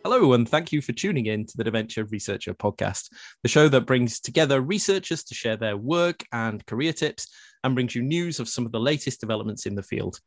[0.03, 3.11] Hello, and thank you for tuning in to the Dementia Researcher podcast,
[3.45, 7.29] the show that brings together researchers to share their work and career tips
[7.63, 10.19] and brings you news of some of the latest developments in the field.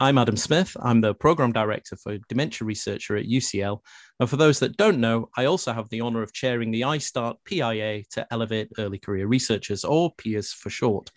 [0.00, 0.76] I'm Adam Smith.
[0.80, 3.80] I'm the program director for dementia researcher at UCL.
[4.20, 7.38] And for those that don't know, I also have the honor of chairing the ISTAART
[7.44, 11.10] PIA to elevate early career researchers, or PEERs for short.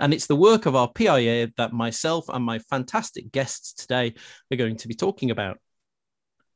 [0.00, 4.14] And it's the work of our PIA that myself and my fantastic guests today
[4.50, 5.58] are going to be talking about.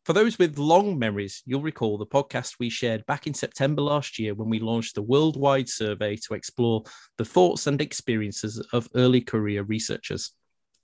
[0.06, 4.18] For those with long memories, you'll recall the podcast we shared back in September last
[4.18, 6.84] year when we launched the worldwide survey to explore
[7.18, 10.32] the thoughts and experiences of early career researchers.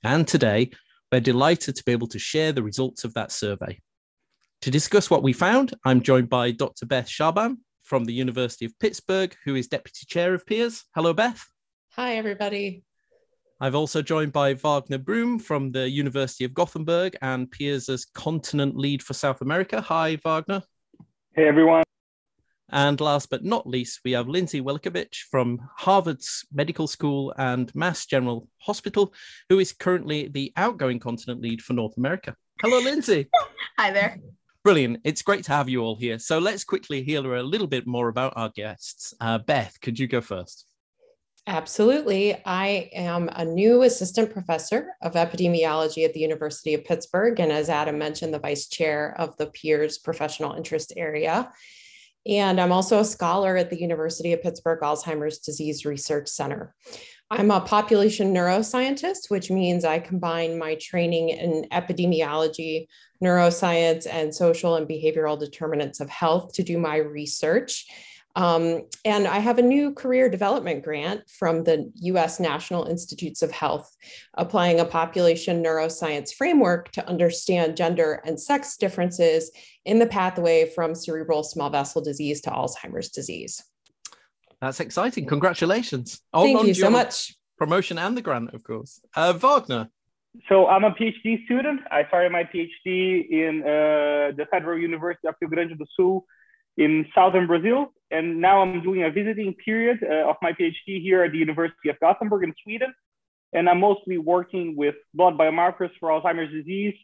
[0.05, 0.71] And today,
[1.11, 3.81] we're delighted to be able to share the results of that survey.
[4.61, 6.85] To discuss what we found, I'm joined by Dr.
[6.85, 10.85] Beth Shaaban from the University of Pittsburgh, who is Deputy Chair of PEERs.
[10.95, 11.43] Hello, Beth.
[11.93, 12.85] Hi, everybody.
[13.61, 18.77] I've also joined by Wagner Brum from the University of Gothenburg and PEERs as Continent
[18.77, 19.81] Lead for South America.
[19.81, 20.63] Hi, Wagner.
[21.35, 21.83] Hey, everyone.
[22.75, 28.05] And last but not least, we have Lindsay Welikovitch from Harvard's Medical School and Mass
[28.05, 29.15] General Hospital,
[29.49, 32.35] who is currently the outgoing continent lead for North America.
[32.61, 33.31] Hello, Lindsay.
[33.79, 34.19] Hi there.
[34.65, 35.03] Brilliant.
[35.05, 36.19] It's great to have you all here.
[36.19, 39.15] So let's quickly hear a little bit more about our guests.
[39.21, 40.67] Uh, Beth, could you go first?
[41.47, 42.43] Absolutely.
[42.45, 47.39] I am a new assistant professor of epidemiology at the University of Pittsburgh.
[47.39, 51.53] And as Adam mentioned, the vice chair of the PEERs professional interest area.
[52.27, 56.75] And I'm also a scholar at the University of Pittsburgh Alzheimer's Disease Research Center.
[57.31, 62.87] I'm a population neuroscientist, which means I combine my training in epidemiology,
[63.23, 67.87] neuroscience, and social and behavioral determinants of health to do my research.
[68.37, 73.53] Um, and I have a new career development grant from the US National Institutes of
[73.53, 73.95] Health,
[74.35, 79.53] applying a population neuroscience framework to understand gender and sex differences
[79.85, 83.63] in the pathway from cerebral small vessel disease to Alzheimer's disease.
[84.61, 85.27] That's exciting.
[85.27, 86.21] Congratulations.
[86.33, 87.37] Thank you so much.
[87.57, 89.01] Promotion and the grant, of course.
[89.15, 89.89] Uh, Wagner.
[90.49, 91.83] So I'm a PhD student.
[91.93, 96.25] I started my PhD in uh, the Federal University of Rio Grande do Sul
[96.77, 97.93] in southern Brazil.
[98.11, 101.89] And now I'm doing a visiting period uh, of my PhD here at the University
[101.89, 102.93] of Gothenburg in Sweden.
[103.53, 106.95] And I'm mostly working with blood biomarkers for Alzheimer's disease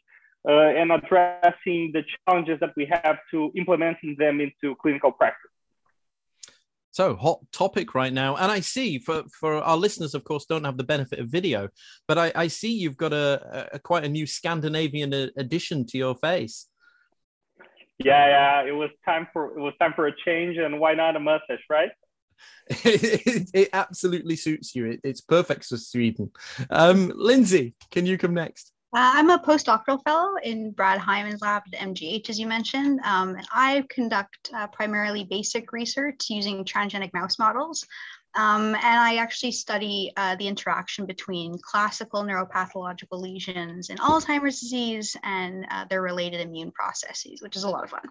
[0.47, 5.51] uh, and addressing the challenges that we have to implementing them into clinical practice.
[6.93, 10.65] So hot topic right now, and I see for for our listeners, of course, don't
[10.65, 11.69] have the benefit of video,
[12.05, 16.15] but I, I see you've got a, a quite a new Scandinavian addition to your
[16.15, 16.67] face.
[18.05, 21.15] Yeah, yeah, it was time for it was time for a change, and why not
[21.15, 21.91] a mustache, right?
[22.67, 24.91] it, it, absolutely suits you.
[24.91, 26.31] It, it's perfect for Sweden.
[26.69, 28.71] Um, Lindsay, can you come next?
[28.93, 32.99] Uh, I'm a postdoctoral fellow in Brad Hyman's lab at MGH, as you mentioned.
[33.05, 37.85] Um, and I conduct uh, primarily basic research using transgenic mouse models.
[38.35, 45.15] Um, and I actually study uh, the interaction between classical neuropathological lesions in Alzheimer's disease
[45.23, 48.03] and uh, their related immune processes, which is a lot of fun.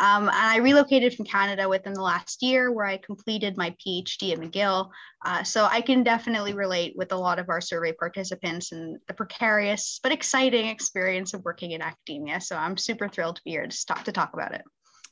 [0.00, 4.32] Um, and I relocated from Canada within the last year where I completed my PhD
[4.32, 4.90] at McGill.
[5.24, 9.14] Uh, so I can definitely relate with a lot of our survey participants and the
[9.14, 12.40] precarious but exciting experience of working in academia.
[12.40, 14.62] So I'm super thrilled to be here to talk, to talk about it.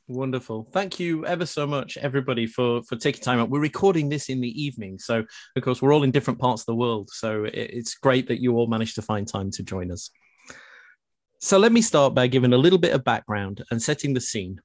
[0.09, 0.69] Wonderful.
[0.73, 3.51] Thank you ever so much, everybody, for for taking time out.
[3.51, 5.25] We're recording this in the evening, so
[5.57, 7.11] of course we're all in different parts of the world.
[7.13, 10.11] So it's great that you all managed to find time to join us.
[11.41, 14.61] So let me start by giving a little bit of background and setting the scene.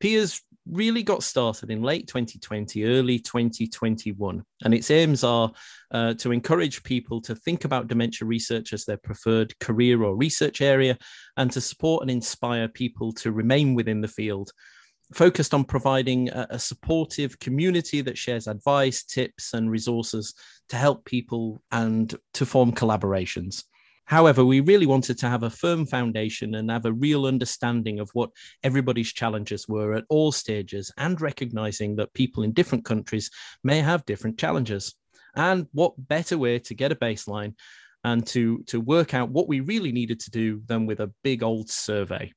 [0.00, 4.42] PEERs really got started in late 2020, early 2021.
[4.64, 5.52] And its aims are
[5.90, 10.60] uh, to encourage people to think about dementia research as their preferred career or research
[10.60, 10.96] area
[11.36, 14.52] and to support and inspire people to remain within the field.
[15.12, 20.34] Focused on providing a, a supportive community that shares advice, tips, and resources
[20.68, 23.64] to help people and to form collaborations.
[24.10, 28.10] However, we really wanted to have a firm foundation and have a real understanding of
[28.12, 28.30] what
[28.64, 33.30] everybody's challenges were at all stages and recognizing that people in different countries
[33.62, 34.96] may have different challenges.
[35.36, 37.54] And what better way to get a baseline
[38.02, 41.44] and to, to work out what we really needed to do than with a big
[41.44, 42.32] old survey.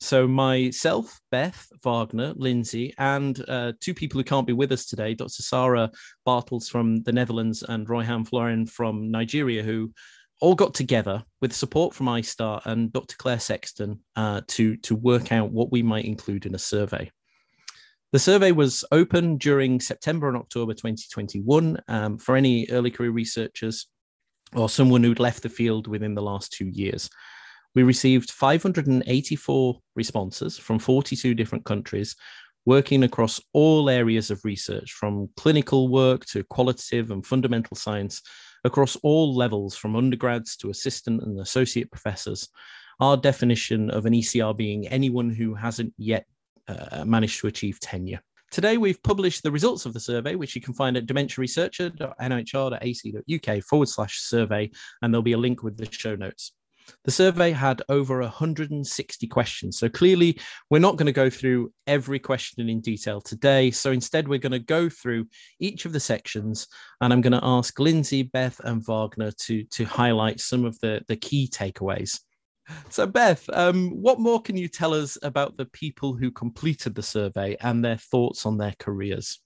[0.00, 5.14] So, myself, Beth, Wagner, Lindsay, and uh, two people who can't be with us today,
[5.14, 5.42] Dr.
[5.42, 5.90] Sarah
[6.26, 9.92] Bartels from the Netherlands and Royhan Florin from Nigeria, who
[10.44, 13.16] all got together with support from ISTAART and Dr.
[13.16, 17.10] Claire Sexton uh, to, to work out what we might include in a survey.
[18.12, 23.86] The survey was open during September and October 2021 um, for any early career researchers
[24.54, 27.08] or someone who'd left the field within the last two years.
[27.74, 32.16] We received 584 responses from 42 different countries,
[32.66, 38.20] working across all areas of research, from clinical work to qualitative and fundamental science,
[38.64, 42.48] across all levels, from undergrads to assistant and associate professors.
[43.00, 46.26] Our definition of an ECR being anyone who hasn't yet
[46.68, 48.20] uh, managed to achieve tenure.
[48.50, 53.88] Today, we've published the results of the survey, which you can find at dementiaresearcher.nihr.ac.uk forward
[53.88, 54.70] slash survey,
[55.02, 56.52] and there'll be a link with the show notes.
[57.04, 59.78] The survey had over 160 questions.
[59.78, 60.38] So clearly,
[60.70, 63.70] we're not going to go through every question in detail today.
[63.70, 65.26] So instead, we're going to go through
[65.60, 66.66] each of the sections,
[67.00, 71.02] and I'm going to ask Lindsay, Beth, and Wagner to, to highlight some of the,
[71.08, 72.20] the key takeaways.
[72.88, 77.02] So, Beth, um, what more can you tell us about the people who completed the
[77.02, 79.40] survey and their thoughts on their careers?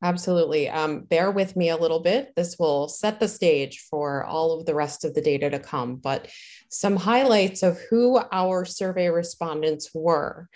[0.00, 0.68] Absolutely.
[0.68, 2.32] Um, bear with me a little bit.
[2.36, 5.96] This will set the stage for all of the rest of the data to come,
[5.96, 6.28] but
[6.68, 10.48] some highlights of who our survey respondents were.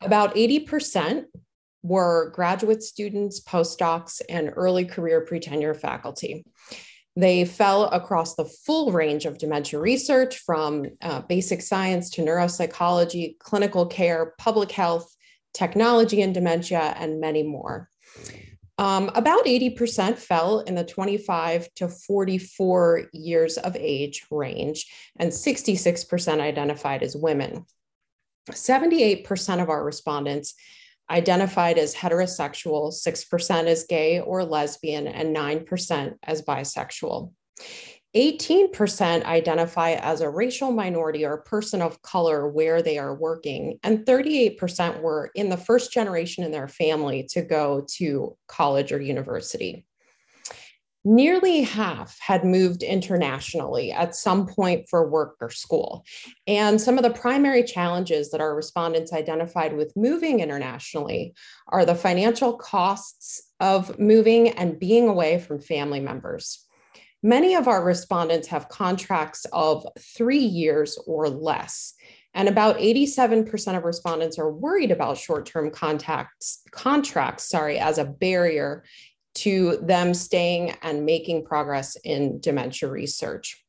[0.00, 1.24] About 80%
[1.82, 6.44] were graduate students, postdocs, and early career pre tenure faculty.
[7.16, 13.38] They fell across the full range of dementia research from uh, basic science to neuropsychology,
[13.38, 15.14] clinical care, public health,
[15.52, 17.88] technology and dementia, and many more.
[18.76, 24.86] Um, about 80% fell in the 25 to 44 years of age range,
[25.16, 27.66] and 66% identified as women.
[28.50, 30.54] 78% of our respondents
[31.08, 37.32] identified as heterosexual, 6% as gay or lesbian, and 9% as bisexual.
[38.14, 44.06] 18% identify as a racial minority or person of color where they are working, and
[44.06, 49.84] 38% were in the first generation in their family to go to college or university.
[51.06, 56.02] Nearly half had moved internationally at some point for work or school.
[56.46, 61.34] And some of the primary challenges that our respondents identified with moving internationally
[61.68, 66.63] are the financial costs of moving and being away from family members.
[67.24, 71.94] Many of our respondents have contracts of three years or less.
[72.34, 78.84] And about 87% of respondents are worried about short-term contacts, contracts, sorry, as a barrier
[79.36, 83.63] to them staying and making progress in dementia research.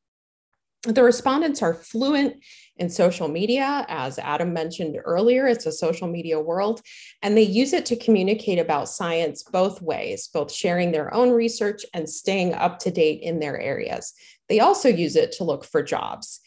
[0.86, 2.44] The respondents are fluent
[2.78, 3.86] in social media.
[3.90, 6.82] As Adam mentioned earlier, it's a social media world,
[7.24, 11.86] and they use it to communicate about science both ways, both sharing their own research
[11.96, 14.14] and staying up to date in their areas.
[14.48, 16.40] They also use it to look for jobs.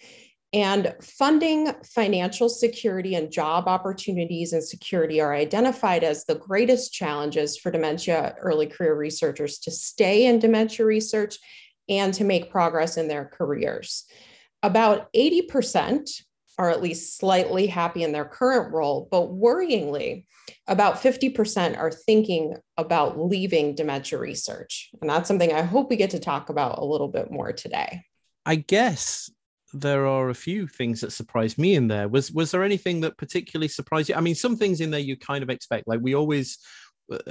[0.53, 7.59] And funding, financial security, and job opportunities and security are identified as the greatest challenges
[7.59, 11.39] for dementia early career researchers to stay in dementia research
[11.89, 14.05] and to make progress in their careers.
[14.63, 16.09] About 80%
[16.59, 20.27] are at least slightly happy in their current role, but worryingly,
[20.67, 24.91] about 50% are thinking about leaving dementia research.
[25.01, 28.03] And that's something I hope we get to talk about a little bit more today.
[28.45, 29.31] I guess
[29.73, 32.09] there are a few things that surprised me in there.
[32.09, 34.15] Was was there anything that particularly surprised you?
[34.15, 35.87] I mean, some things in there you kind of expect.
[35.87, 36.59] Like we always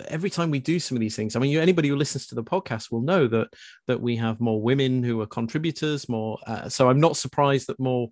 [0.07, 2.43] every time we do some of these things i mean anybody who listens to the
[2.43, 3.47] podcast will know that
[3.87, 7.79] that we have more women who are contributors more uh, so i'm not surprised that
[7.79, 8.09] more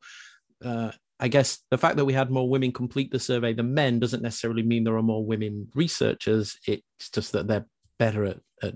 [0.63, 3.99] uh, i guess the fact that we had more women complete the survey than men
[3.99, 6.57] doesn't necessarily mean there are more women researchers.
[6.67, 7.65] It's just that they're
[7.97, 8.73] better at, at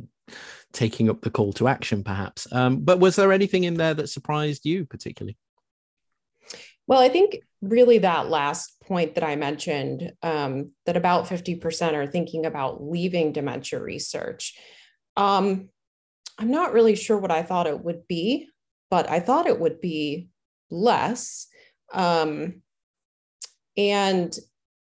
[0.74, 2.48] taking up the call to action perhaps.
[2.52, 5.38] Um, but was there anything in there that surprised you particularly?
[6.88, 12.08] Well, I think really that last point that I mentioned um, that about 50% are
[12.08, 14.58] thinking about leaving dementia research.
[15.16, 15.70] Um,
[16.40, 18.50] I'm not really sure what I thought it would be,
[18.90, 20.30] but I thought it would be
[20.72, 21.48] less.
[21.94, 22.64] Um,
[23.78, 24.38] and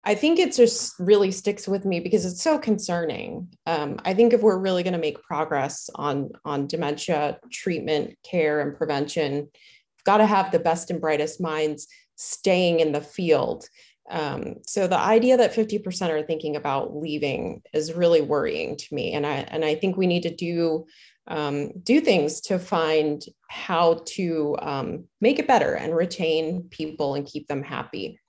[0.04, 3.48] I think it just really sticks with me because it's so concerning.
[3.66, 8.60] Um, I think if we're really going to make progress on, on dementia treatment, care,
[8.60, 13.68] and prevention, we've got to have the best and brightest minds staying in the field.
[14.08, 19.12] Um, so the idea that 50% are thinking about leaving is really worrying to me.
[19.12, 20.86] And I, and I think we need to do,
[21.26, 27.26] um, do things to find how to um, make it better and retain people and
[27.26, 28.20] keep them happy.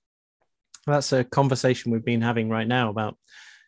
[0.86, 3.16] That's a conversation we've been having right now about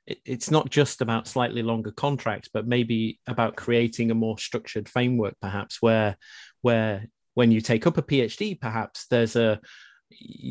[0.06, 5.34] it's not just about slightly longer contracts, but maybe about creating a more structured framework,
[5.40, 6.16] perhaps where
[6.62, 9.60] where when you take up a PhD, perhaps there's a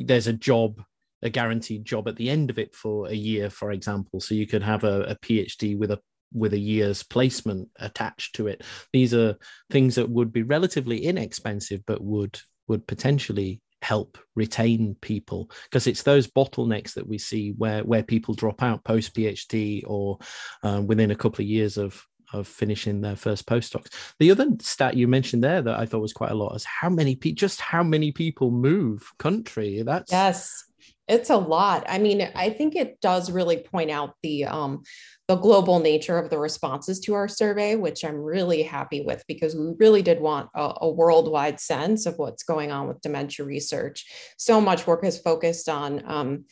[0.06, 0.82] there's a job
[1.22, 4.20] a guaranteed job at the end of it for a year, for example.
[4.20, 6.00] So you could have a, a PhD with a
[6.32, 8.64] with a year's placement attached to it.
[8.94, 9.36] These are
[9.72, 16.04] things that would be relatively inexpensive, but would would potentially help retain people because it's
[16.04, 20.20] those bottlenecks that we see where where people drop out post PhD or
[20.64, 22.02] um, within a couple of years of
[22.34, 23.88] of finishing their first postdocs.
[24.20, 26.90] The other stat you mentioned there that I thought was quite a lot is how
[26.90, 29.82] many people, just how many people move country.
[29.82, 30.64] That's yes,
[31.08, 31.86] it's a lot.
[31.90, 34.84] I mean, I think it does really point out the um,
[35.28, 39.56] the global nature of the responses to our survey, which I'm really happy with because
[39.56, 44.06] we really did want a, a worldwide sense of what's going on with dementia research.
[44.38, 46.46] So much work has focused on um,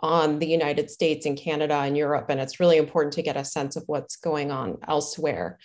[0.00, 3.44] on the United States and Canada and Europe, and it's really important to get a
[3.44, 5.58] sense of what's going on elsewhere.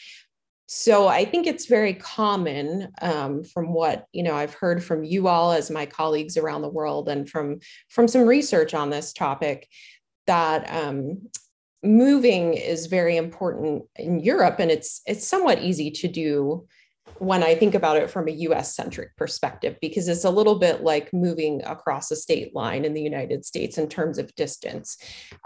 [0.67, 5.27] So I think it's very common um, from what you know I've heard from you
[5.27, 9.69] all as my colleagues around the world and from from some research on this topic
[10.25, 11.29] that um,
[11.83, 16.67] moving is very important in Europe and it's it's somewhat easy to do
[17.19, 20.83] when I think about it from a US centric perspective because it's a little bit
[20.83, 24.97] like moving across a state line in the United States in terms of distance.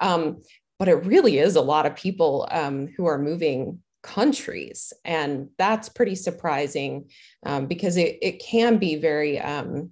[0.02, 0.42] Um,
[0.78, 4.94] but it really is a lot of people um, who are moving countries.
[5.04, 7.10] And that's pretty surprising
[7.46, 9.92] um, because it, it can be very, um,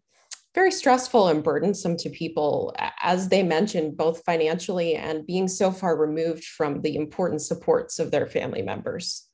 [0.55, 5.98] very stressful and burdensome to people, as they mentioned, both financially and being so far
[5.98, 9.29] removed from the important supports of their family members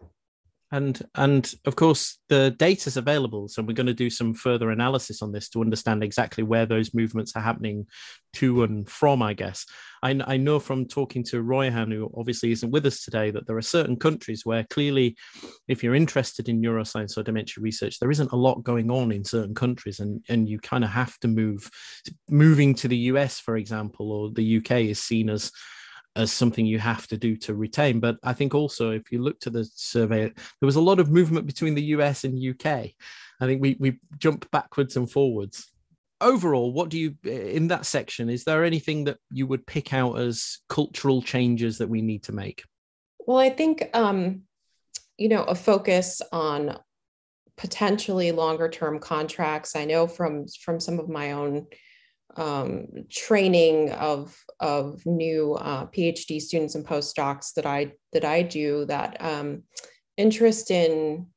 [0.74, 4.72] and and of course the data is available so we're going to do some further
[4.72, 7.86] analysis on this to understand exactly where those movements are happening
[8.34, 9.66] to and from i guess.
[10.02, 13.56] I, I know from talking to royhan who obviously isn't with us today that there
[13.56, 15.16] are certain countries where clearly
[15.68, 19.24] if you're interested in neuroscience or dementia research there isn't a lot going on in
[19.24, 21.70] certain countries and and you kind of have to move.
[22.30, 25.52] Moving to the us for example or the uk is seen as
[26.16, 28.00] as something you have to do to retain.
[28.00, 31.10] But I think also, if you look to the survey, there was a lot of
[31.10, 32.68] movement between the US and UK.
[33.40, 35.72] I think we we jump backwards and forwards.
[36.22, 38.30] Overall, what do you in that section?
[38.30, 42.32] Is there anything that you would pick out as cultural changes that we need to
[42.32, 42.64] make?
[43.26, 44.44] Well, I think um,
[45.18, 46.78] you know a focus on
[47.58, 49.76] potentially longer term contracts.
[49.76, 51.68] I know from from some of my own
[52.36, 58.86] um, training of of new uh, PhD students and postdocs that I that I do
[58.86, 59.64] that um,
[60.18, 61.28] interest in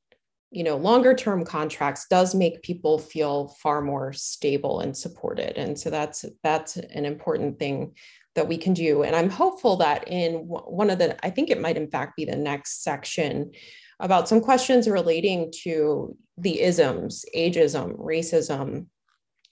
[0.51, 5.59] you know longer term contracts does make people feel far more stable and supported.
[5.59, 7.95] And so that's that's an important thing
[8.35, 9.03] that we can do.
[9.03, 12.25] And i'm hopeful that in one of the i think it might in fact be
[12.25, 13.53] the next section
[13.99, 18.87] about some questions relating to the isms ageism racism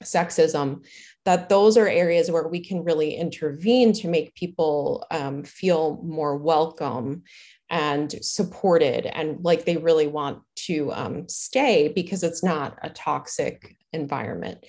[0.05, 0.85] sexism
[1.25, 6.37] that those are areas where we can really intervene to make people um, feel more
[6.37, 7.23] welcome
[7.71, 13.77] and supported and like they really want to um, stay because it's not a toxic
[13.93, 14.65] environment.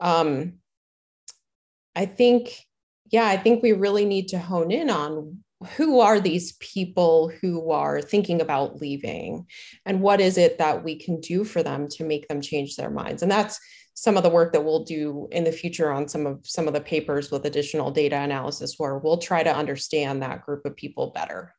[0.00, 0.54] Um,
[1.94, 2.56] I think,
[3.10, 5.44] yeah, I think we really need to hone in on
[5.76, 9.46] who are these people who are thinking about leaving
[9.84, 12.90] and what is it that we can do for them to make them change their
[12.90, 13.58] minds and that's
[13.98, 16.72] some of the work that we'll do in the future on some of some of
[16.72, 21.10] the papers with additional data analysis where we'll try to understand that group of people
[21.10, 21.52] better.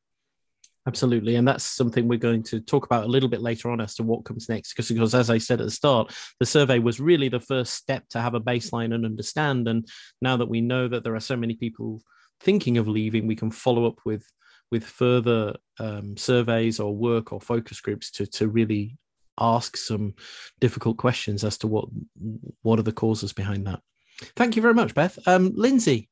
[0.87, 3.93] Absolutely and that's something we're going to talk about a little bit later on as
[3.95, 7.01] to what comes next because, because as i said at the start the survey was
[7.01, 9.85] really the first step to have a baseline and understand and
[10.21, 12.01] now that we know that there are so many people
[12.39, 14.25] thinking of leaving we can follow up with
[14.71, 18.97] with further um, surveys or work or focus groups to to really
[19.39, 20.13] ask some
[20.59, 21.85] difficult questions as to what
[22.61, 23.79] what are the causes behind that.
[24.35, 25.17] Thank you very much, Beth.
[25.27, 26.09] Um, Lindsay,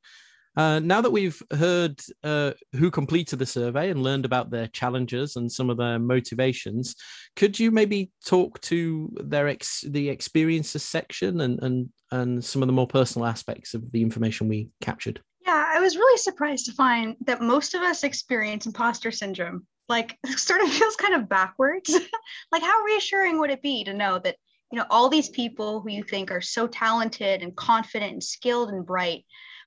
[0.57, 5.35] uh, now that we've heard uh, who completed the survey and learned about their challenges
[5.35, 6.95] and some of their motivations,
[7.35, 12.67] could you maybe talk to their ex- the experiences section and, and and some of
[12.67, 15.21] the more personal aspects of the information we captured?
[15.45, 20.17] Yeah, I was really surprised to find that most of us experience imposter syndrome like
[20.37, 21.89] sort of feels kind of backwards.
[22.51, 24.35] like how reassuring would it be to know that
[24.71, 28.69] you know all these people who you think are so talented and confident and skilled
[28.69, 29.25] and bright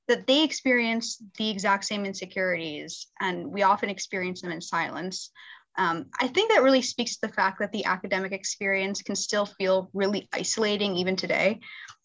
[0.08, 5.30] that they experience the exact same insecurities and we often experience them in silence
[5.80, 9.46] um, I think that really speaks to the fact that the academic experience can still
[9.46, 11.58] feel really isolating even today.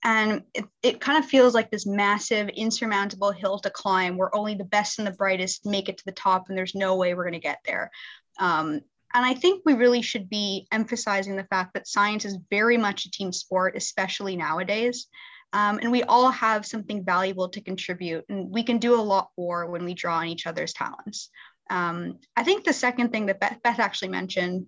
[0.05, 4.55] And it, it kind of feels like this massive, insurmountable hill to climb where only
[4.55, 7.25] the best and the brightest make it to the top, and there's no way we're
[7.25, 7.91] going to get there.
[8.39, 8.79] Um,
[9.13, 13.05] and I think we really should be emphasizing the fact that science is very much
[13.05, 15.07] a team sport, especially nowadays.
[15.51, 19.31] Um, and we all have something valuable to contribute, and we can do a lot
[19.37, 21.29] more when we draw on each other's talents.
[21.69, 24.67] Um, I think the second thing that Beth, Beth actually mentioned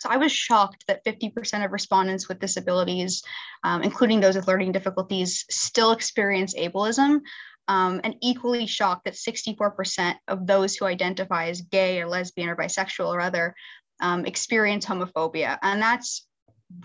[0.00, 3.22] so I was shocked that 50% of respondents with disabilities,
[3.64, 7.20] um, including those with learning difficulties, still experience ableism.
[7.66, 12.56] Um, and equally shocked that 64% of those who identify as gay or lesbian or
[12.56, 13.54] bisexual or other
[14.00, 15.58] um, experience homophobia.
[15.60, 16.26] And that's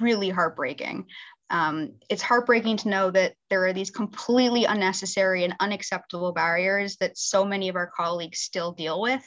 [0.02, 1.06] really heartbreaking.
[1.54, 7.16] Um, it's heartbreaking to know that there are these completely unnecessary and unacceptable barriers that
[7.16, 9.22] so many of our colleagues still deal with.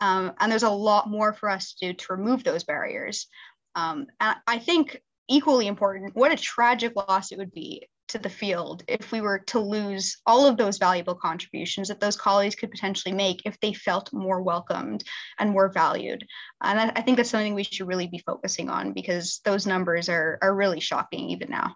[0.00, 3.28] Um, and there's a lot more for us to do to remove those barriers.
[3.76, 8.28] Um, and I think equally important, what a tragic loss it would be to the
[8.28, 12.70] field if we were to lose all of those valuable contributions that those colleagues could
[12.70, 15.04] potentially make if they felt more welcomed
[15.38, 16.24] and more valued.
[16.62, 20.08] And I, I think that's something we should really be focusing on because those numbers
[20.08, 21.74] are, are really shocking even now.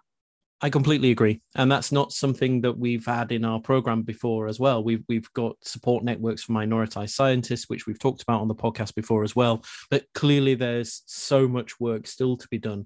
[0.61, 4.57] I completely agree, and that's not something that we've had in our program before as
[4.57, 4.83] well.
[4.83, 8.95] We've we've got support networks for minoritized scientists, which we've talked about on the podcast
[8.95, 9.63] before as well.
[9.91, 12.85] But clearly, there's so much work still to be done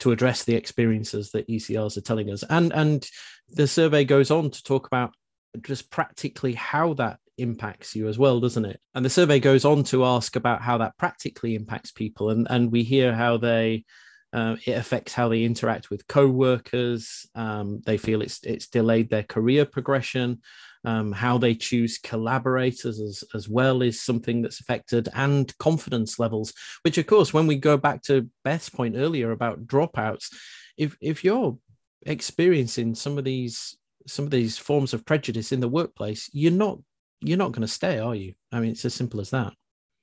[0.00, 3.08] to address the experiences that ECRs are telling us, and and
[3.48, 5.14] the survey goes on to talk about
[5.62, 8.80] just practically how that impacts you as well, doesn't it?
[8.94, 12.72] And the survey goes on to ask about how that practically impacts people, and and
[12.72, 13.84] we hear how they
[14.32, 17.26] uh, it affects how they interact with co-workers.
[17.34, 20.42] Um, they feel it's it's delayed their career progression.
[20.86, 26.54] Um, how they choose collaborators as, as well is something that's affected, and confidence levels.
[26.82, 30.32] Which, of course, when we go back to Beth's point earlier about dropouts,
[30.78, 31.58] if if you're
[32.06, 33.76] experiencing some of these
[34.06, 36.78] some of these forms of prejudice in the workplace, you're not
[37.20, 38.34] you're not going to stay, are you?
[38.52, 39.52] I mean, it's as simple as that.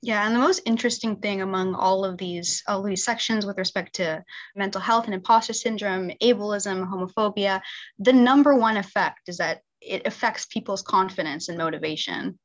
[0.02, 3.94] Yeah, and the most interesting thing among all of these all these sections with respect
[3.94, 4.22] to
[4.54, 7.62] mental health and imposter syndrome, ableism, homophobia,
[7.98, 12.38] the number one effect is that it affects people's confidence and motivation.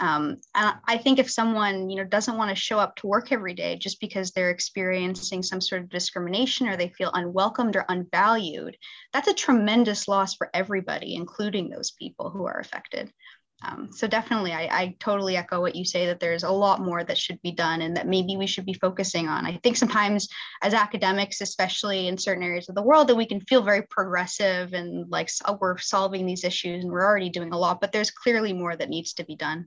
[0.00, 3.30] Um, and I think if someone you know doesn't want to show up to work
[3.30, 7.84] every day just because they're experiencing some sort of discrimination or they feel unwelcomed or
[7.88, 8.76] unvalued,
[9.12, 13.12] that's a tremendous loss for everybody, including those people who are affected.
[13.62, 17.04] Um, so definitely, I, I, totally echo what you say that there's a lot more
[17.04, 19.46] that should be done and that maybe we should be focusing on.
[19.46, 20.28] I think sometimes
[20.62, 24.72] as academics, especially in certain areas of the world, that we can feel very progressive
[24.72, 28.52] and like we're solving these issues and we're already doing a lot, but there's clearly
[28.52, 29.66] more that needs to be done.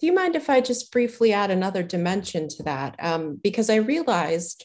[0.00, 2.96] Do you mind if I just briefly add another dimension to that?
[2.98, 4.64] Um, because I realized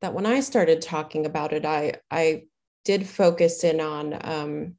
[0.00, 2.44] that when I started talking about it, I I
[2.84, 4.76] did focus in on um,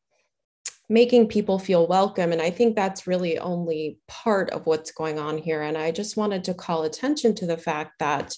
[0.92, 2.34] making people feel welcome.
[2.34, 5.62] And I think that's really only part of what's going on here.
[5.62, 8.36] And I just wanted to call attention to the fact that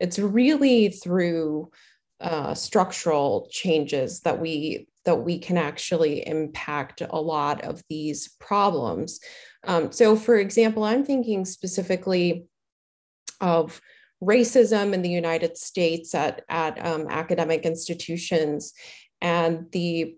[0.00, 1.70] it's really through
[2.18, 9.20] uh, structural changes that we that we can actually impact a lot of these problems.
[9.66, 12.46] Um, so, for example, I'm thinking specifically
[13.40, 13.80] of
[14.22, 18.74] racism in the United States at, at um, academic institutions
[19.22, 20.16] and the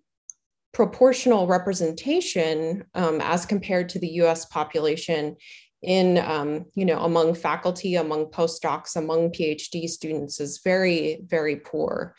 [0.73, 5.37] proportional representation um, as compared to the US population
[5.83, 12.15] in um, you know among faculty among postdocs among phd students is very very poor.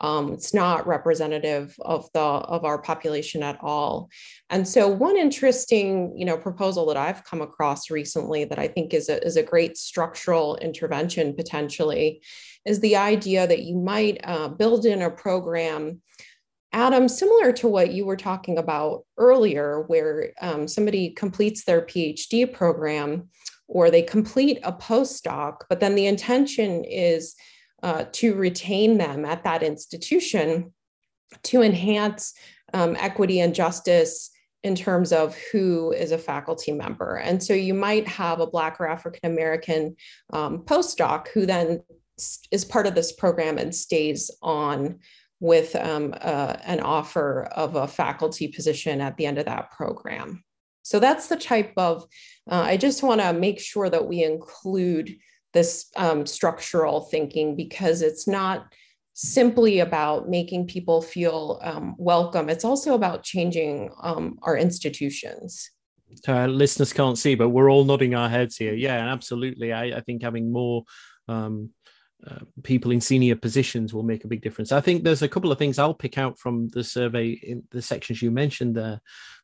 [0.00, 4.10] Um, it's not representative of the of our population at all.
[4.50, 8.92] And so one interesting you know proposal that i've come across recently that i think
[8.92, 12.20] is a, is a great structural intervention potentially
[12.66, 16.00] is the idea that you might uh, build in a program
[16.74, 22.52] Adam, similar to what you were talking about earlier, where um, somebody completes their PhD
[22.52, 23.28] program
[23.68, 27.36] or they complete a postdoc, but then the intention is
[27.84, 30.72] uh, to retain them at that institution
[31.44, 32.34] to enhance
[32.72, 34.30] um, equity and justice
[34.64, 37.16] in terms of who is a faculty member.
[37.16, 39.94] And so you might have a Black or African American
[40.32, 41.82] um, postdoc who then
[42.50, 44.98] is part of this program and stays on
[45.44, 50.42] with um, uh, an offer of a faculty position at the end of that program.
[50.82, 52.06] So that's the type of,
[52.50, 55.14] uh, I just want to make sure that we include
[55.52, 58.72] this um, structural thinking because it's not
[59.12, 65.70] simply about making people feel um, welcome, it's also about changing um, our institutions.
[66.26, 68.72] Uh, listeners can't see, but we're all nodding our heads here.
[68.72, 69.74] Yeah, absolutely.
[69.74, 70.84] I, I think having more
[71.28, 71.70] um,
[72.26, 74.72] uh, people in senior positions will make a big difference.
[74.72, 77.82] I think there's a couple of things I'll pick out from the survey in the
[77.82, 79.00] sections you mentioned there,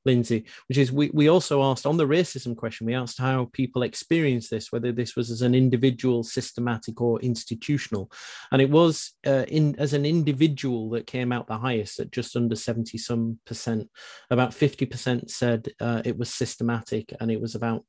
[0.06, 3.82] Lindsay, which is we, we also asked on the racism question, we asked how people
[3.82, 8.10] experience this, whether this was as an individual, systematic, or institutional.
[8.50, 12.34] And it was uh, in as an individual that came out the highest at just
[12.34, 13.90] under 70 some percent.
[14.30, 17.84] About 50% said uh, it was systematic, and it was about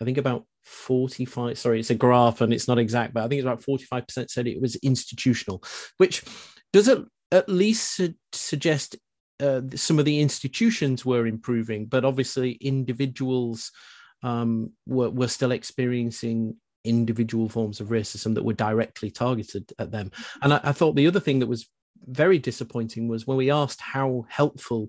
[0.00, 3.40] I think about 45, sorry, it's a graph and it's not exact, but I think
[3.40, 5.62] it's about 45% said it was institutional,
[5.98, 6.22] which
[6.72, 8.96] does it at least su- suggest
[9.40, 13.72] uh, some of the institutions were improving, but obviously individuals
[14.22, 20.10] um, were, were still experiencing individual forms of racism that were directly targeted at them.
[20.42, 21.68] And I, I, thought the other thing that was
[22.06, 24.88] very disappointing was when we asked how helpful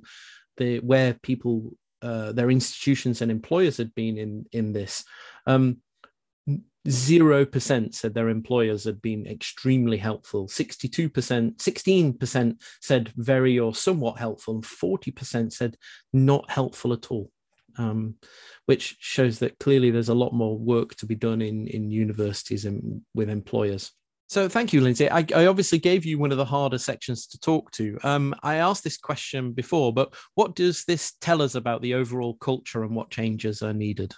[0.58, 5.04] the where people uh, their institutions and employers had been in in this.
[5.48, 5.78] Um,
[6.90, 10.48] Zero percent said their employers had been extremely helpful.
[10.48, 15.78] 62%, 16% said very or somewhat helpful, and 40% said
[16.12, 17.32] not helpful at all.
[17.78, 18.16] Um,
[18.66, 22.66] which shows that clearly there's a lot more work to be done in, in universities
[22.66, 23.92] and with employers.
[24.34, 25.08] So thank you, Lindsay.
[25.12, 28.00] I, I, obviously gave you one of the harder sections to talk to.
[28.02, 32.34] Um, I asked this question before, but what does this tell us about the overall
[32.34, 34.12] culture and what changes are needed?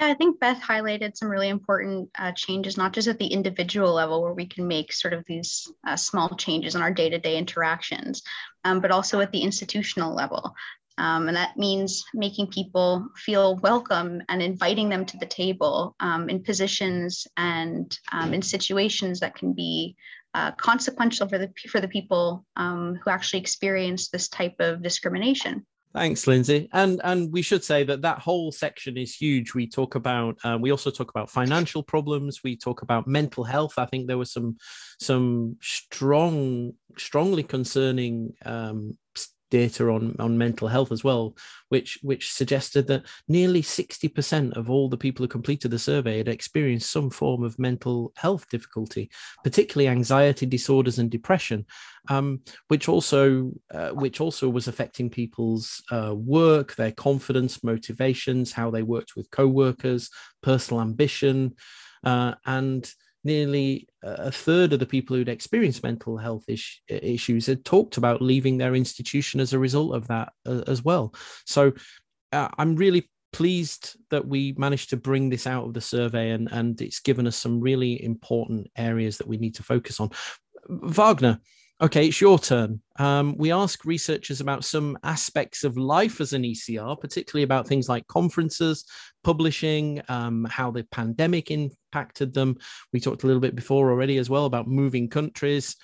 [0.00, 3.92] Yeah, I think Beth highlighted some really important uh, changes, not just at the individual
[3.92, 7.20] level where we can make sort of these uh, small changes in our day to
[7.20, 8.22] day interactions,
[8.64, 10.52] um, but also at the institutional level.
[11.00, 16.28] Um, and that means making people feel welcome and inviting them to the table um,
[16.28, 19.96] in positions and um, in situations that can be
[20.34, 25.66] uh, consequential for the, for the people um, who actually experience this type of discrimination.
[25.94, 26.68] Thanks, Lindsay.
[26.72, 29.54] And and we should say that that whole section is huge.
[29.54, 32.42] We talk about uh, we also talk about financial problems.
[32.44, 33.74] We talk about mental health.
[33.76, 34.56] I think there was some
[35.00, 38.96] some strong, strongly concerning um,
[39.50, 41.36] data on, on mental health as well,
[41.68, 46.28] which which suggested that nearly 60% of all the people who completed the survey had
[46.28, 49.10] experienced some form of mental health difficulty,
[49.44, 51.66] particularly anxiety disorders and depression,
[52.08, 58.70] um, which also uh, which also was affecting people's uh, work, their confidence, motivations, how
[58.70, 60.10] they worked with co-workers,
[60.42, 61.54] personal ambition,
[62.04, 62.92] uh, and
[63.24, 68.22] nearly a third of the people who'd experienced mental health is- issues had talked about
[68.22, 71.14] leaving their institution as a result of that uh, as well.
[71.46, 71.72] So
[72.32, 76.50] uh, I'm really pleased that we managed to bring this out of the survey and,
[76.50, 80.10] and it's given us some really important areas that we need to focus on.
[80.68, 81.38] Wagner,
[81.82, 82.82] Okay, it's your turn.
[82.98, 87.88] Um, we ask researchers about some aspects of life as an ECR, particularly about things
[87.88, 88.84] like conferences,
[89.24, 92.58] publishing, um, how the pandemic impacted them.
[92.92, 95.76] We talked a little bit before already as well about moving countries.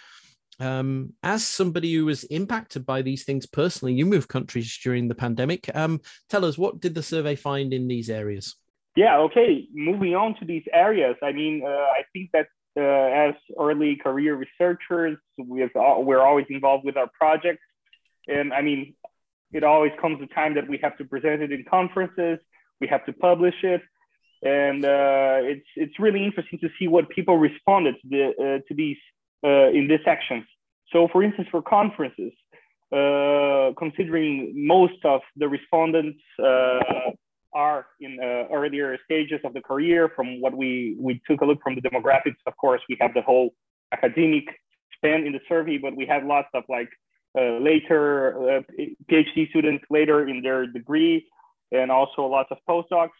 [0.61, 5.15] Um, as somebody who was impacted by these things personally, you moved countries during the
[5.15, 5.75] pandemic.
[5.75, 8.55] Um, tell us, what did the survey find in these areas?
[8.97, 9.67] Yeah, okay.
[9.73, 14.35] Moving on to these areas, I mean, uh, I think that uh, as early career
[14.37, 17.62] researchers, have, we're always involved with our projects.
[18.29, 18.95] And I mean,
[19.53, 22.39] it always comes a time that we have to present it in conferences,
[22.81, 23.83] we have to publish it.
[24.43, 28.75] And uh, it's, it's really interesting to see what people responded to, the, uh, to
[28.75, 28.99] these
[29.45, 30.47] uh, in this section.
[30.93, 32.33] So for instance, for conferences,
[32.93, 36.79] uh, considering most of the respondents uh,
[37.64, 40.01] are in uh, earlier stages of the career.
[40.16, 40.71] From what we
[41.07, 43.49] we took a look from the demographics, of course, we have the whole
[43.97, 44.45] academic
[44.95, 46.90] span in the survey, but we have lots of like
[47.38, 48.01] uh, later
[48.51, 48.62] uh,
[49.09, 51.16] PhD students later in their degree,
[51.73, 53.19] and also lots of postdocs.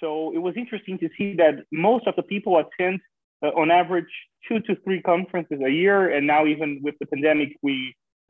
[0.00, 3.00] So it was interesting to see that most of the people attend
[3.44, 4.12] uh, on average
[4.46, 7.74] two to three conferences a year, and now even with the pandemic, we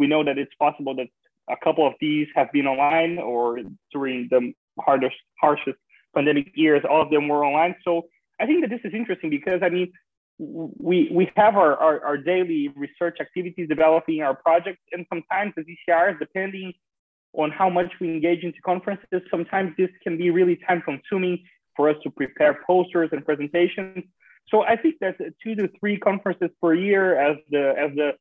[0.00, 1.08] we know that it's possible that
[1.56, 3.58] a couple of these have been online or
[3.92, 4.40] during the
[4.80, 5.78] hardest, harshest
[6.14, 7.74] pandemic years, all of them were online.
[7.84, 8.02] So
[8.40, 9.92] I think that this is interesting because I mean,
[10.38, 15.64] we we have our, our, our daily research activities developing our projects, and sometimes as
[15.64, 16.72] ECRs, depending
[17.34, 21.42] on how much we engage into conferences, sometimes this can be really time consuming
[21.76, 24.04] for us to prepare posters and presentations.
[24.48, 28.12] So I think that two to three conferences per year as the as the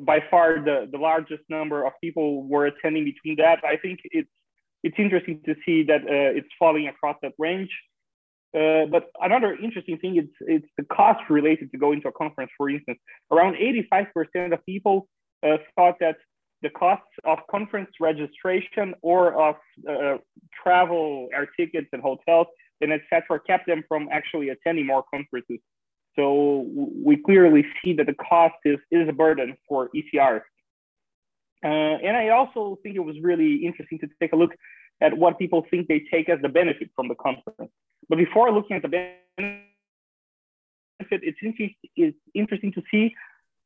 [0.00, 3.60] by far the, the largest number of people were attending between that.
[3.64, 4.28] I think it's
[4.82, 7.70] it's interesting to see that uh, it's falling across that range.
[8.56, 12.50] Uh, but another interesting thing is it's the cost related to going to a conference.
[12.56, 12.98] For instance,
[13.30, 15.06] around 85% of people
[15.46, 16.16] uh, thought that
[16.62, 19.56] the costs of conference registration or of
[19.88, 20.16] uh,
[20.62, 22.46] travel, air tickets, and hotels,
[22.80, 25.58] and etc., kept them from actually attending more conferences.
[26.16, 26.66] So
[27.04, 30.42] we clearly see that the cost is, is a burden for ECRs.
[31.64, 31.68] Uh,
[32.06, 34.52] and I also think it was really interesting to take a look
[35.00, 37.72] at what people think they take as the benefit from the conference.
[38.08, 39.62] But before looking at the benefit,
[41.10, 43.14] it's interesting, it's interesting to see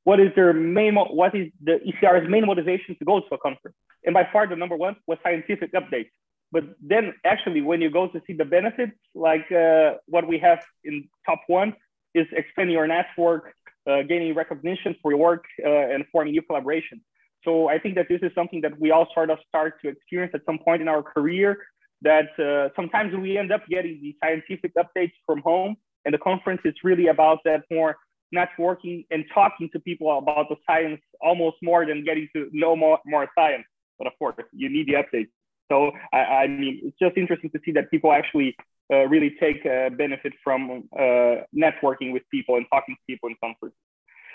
[0.04, 3.76] what is their main, what is the ECR's main motivation to go to a conference.
[4.04, 6.10] And by far the number one was scientific updates.
[6.50, 10.62] But then actually when you go to see the benefits, like uh, what we have
[10.84, 11.74] in top one
[12.14, 13.54] is expanding your network,
[13.86, 17.00] uh, gaining recognition for your work uh, and forming new collaboration.
[17.44, 20.32] So I think that this is something that we all sort of start to experience
[20.34, 21.58] at some point in our career
[22.02, 26.60] that uh, sometimes we end up getting the scientific updates from home and the conference
[26.64, 27.96] is really about that more
[28.34, 32.98] networking and talking to people about the science almost more than getting to know more,
[33.06, 33.64] more science.
[33.98, 35.28] But of course, you need the updates.
[35.70, 38.56] So I, I mean, it's just interesting to see that people actually
[38.92, 43.36] uh, really take uh, benefit from uh, networking with people and talking to people in
[43.42, 43.78] conferences.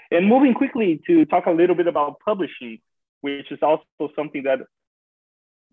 [0.10, 2.80] And moving quickly to talk a little bit about publishing,
[3.22, 3.84] which is also
[4.16, 4.60] something that,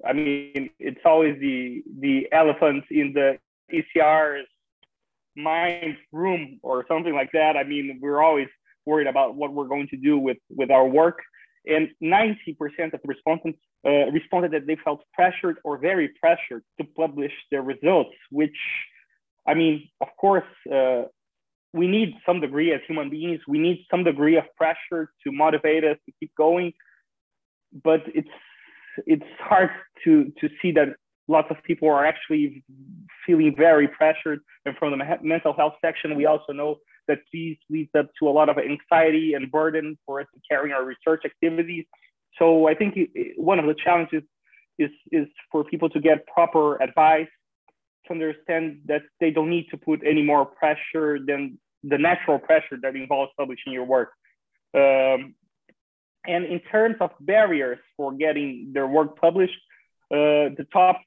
[0.06, 3.38] I mean, it's always the the elephant in the
[3.72, 4.46] ECR's
[5.36, 7.56] mind room or something like that.
[7.56, 8.48] I mean, we're always
[8.86, 11.20] worried about what we're going to do with with our work.
[11.66, 16.86] And 90% of the respondents uh, responded that they felt pressured or very pressured to
[16.96, 18.56] publish their results, which,
[19.46, 21.04] I mean, of course, uh,
[21.72, 25.84] we need some degree as human beings, we need some degree of pressure to motivate
[25.84, 26.72] us to keep going.
[27.82, 28.28] But it's
[29.06, 29.70] it's hard
[30.04, 30.88] to to see that
[31.28, 32.64] lots of people are actually
[33.26, 34.40] feeling very pressured.
[34.66, 36.76] And from the mental health section, we also know
[37.08, 40.72] that this leads up to a lot of anxiety and burden for us to carry
[40.72, 41.84] our research activities.
[42.38, 42.96] So I think
[43.36, 44.22] one of the challenges
[44.78, 47.28] is, is for people to get proper advice,
[48.06, 52.78] to understand that they don't need to put any more pressure than the natural pressure
[52.82, 54.10] that involves publishing your work.
[54.74, 55.34] Um,
[56.26, 59.58] and in terms of barriers for getting their work published,
[60.10, 61.00] uh, the top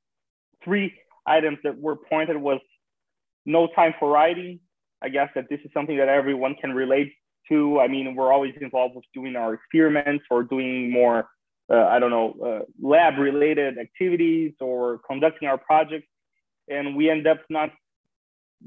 [0.63, 0.93] three
[1.25, 2.59] items that were pointed was
[3.45, 4.59] no time for writing.
[5.01, 7.13] I guess that this is something that everyone can relate
[7.49, 7.79] to.
[7.79, 11.27] I mean, we're always involved with doing our experiments or doing more,
[11.71, 16.07] uh, I don't know, uh, lab related activities or conducting our projects.
[16.67, 17.71] And we end up not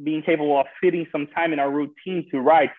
[0.02, 2.70] being capable of fitting some time in our routine to write.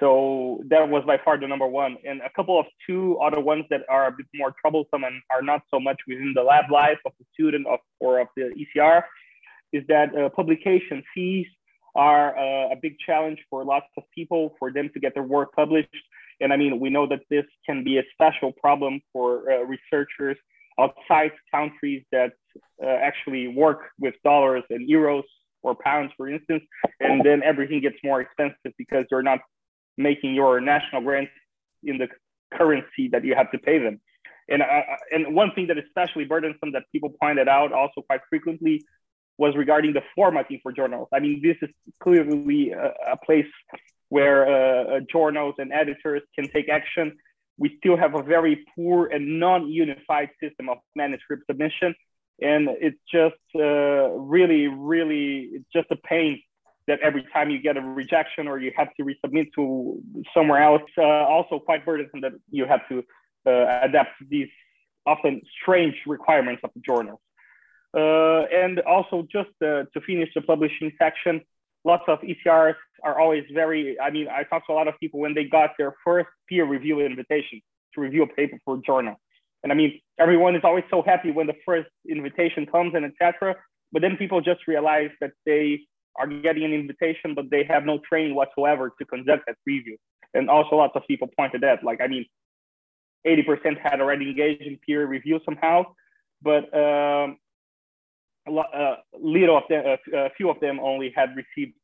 [0.00, 1.96] So that was by far the number one.
[2.04, 5.42] And a couple of two other ones that are a bit more troublesome and are
[5.42, 9.02] not so much within the lab life of the student of, or of the ECR
[9.72, 11.46] is that uh, publication fees
[11.94, 15.52] are uh, a big challenge for lots of people for them to get their work
[15.54, 15.88] published.
[16.40, 20.36] And I mean, we know that this can be a special problem for uh, researchers
[20.80, 22.32] outside countries that
[22.82, 25.24] uh, actually work with dollars and euros
[25.62, 26.64] or pounds, for instance,
[27.00, 29.40] and then everything gets more expensive because you're not
[29.96, 31.32] making your national grants
[31.84, 32.08] in the
[32.56, 34.00] currency that you have to pay them.
[34.48, 38.20] And, uh, and one thing that is especially burdensome that people pointed out also quite
[38.28, 38.84] frequently
[39.38, 41.08] was regarding the formatting for journals.
[41.12, 41.70] I mean, this is
[42.02, 43.46] clearly a, a place
[44.08, 47.16] where uh, uh, journals and editors can take action.
[47.56, 51.94] We still have a very poor and non-unified system of manuscript submission.
[52.40, 56.42] And it's just uh, really, really, it's just a pain
[56.88, 60.02] that every time you get a rejection or you have to resubmit to
[60.34, 62.98] somewhere else, uh, also quite burdensome that you have to
[63.46, 64.48] uh, adapt these
[65.06, 67.20] often strange requirements of the journals.
[67.94, 71.40] Uh, and also just uh, to finish the publishing section,
[71.84, 75.20] lots of ECRs are always very, I mean, I talked to a lot of people
[75.20, 77.60] when they got their first peer review invitation
[77.94, 79.16] to review a paper for a journal.
[79.62, 83.56] And I mean, everyone is always so happy when the first invitation comes and etc.
[83.92, 85.82] But then people just realize that they
[86.16, 89.96] are getting an invitation, but they have no training whatsoever to conduct that review.
[90.34, 92.26] And also lots of people pointed that, like, I mean,
[93.26, 95.84] 80% had already engaged in peer review somehow,
[96.42, 97.36] but um,
[98.46, 101.74] a lot, uh, little of them, uh, a few of them only had received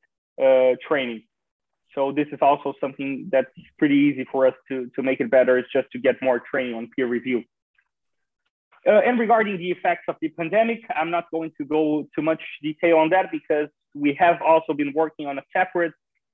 [0.43, 1.23] uh, training.
[1.95, 5.59] So this is also something that's pretty easy for us to, to make it better.
[5.59, 7.45] It's just to get more training on peer review.
[8.87, 12.41] Uh, and regarding the effects of the pandemic, I'm not going to go too much
[12.63, 15.93] detail on that because we have also been working on a separate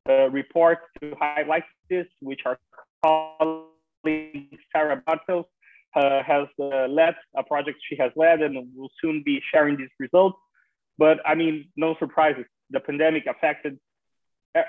[0.09, 2.59] uh, report to highlight this, which our
[3.05, 5.47] colleague Sarah Bartels
[5.97, 9.89] uh, has uh, led, a project she has led, and will soon be sharing these
[9.99, 10.39] results.
[10.99, 12.45] But I mean, no surprises.
[12.71, 13.79] The pandemic affected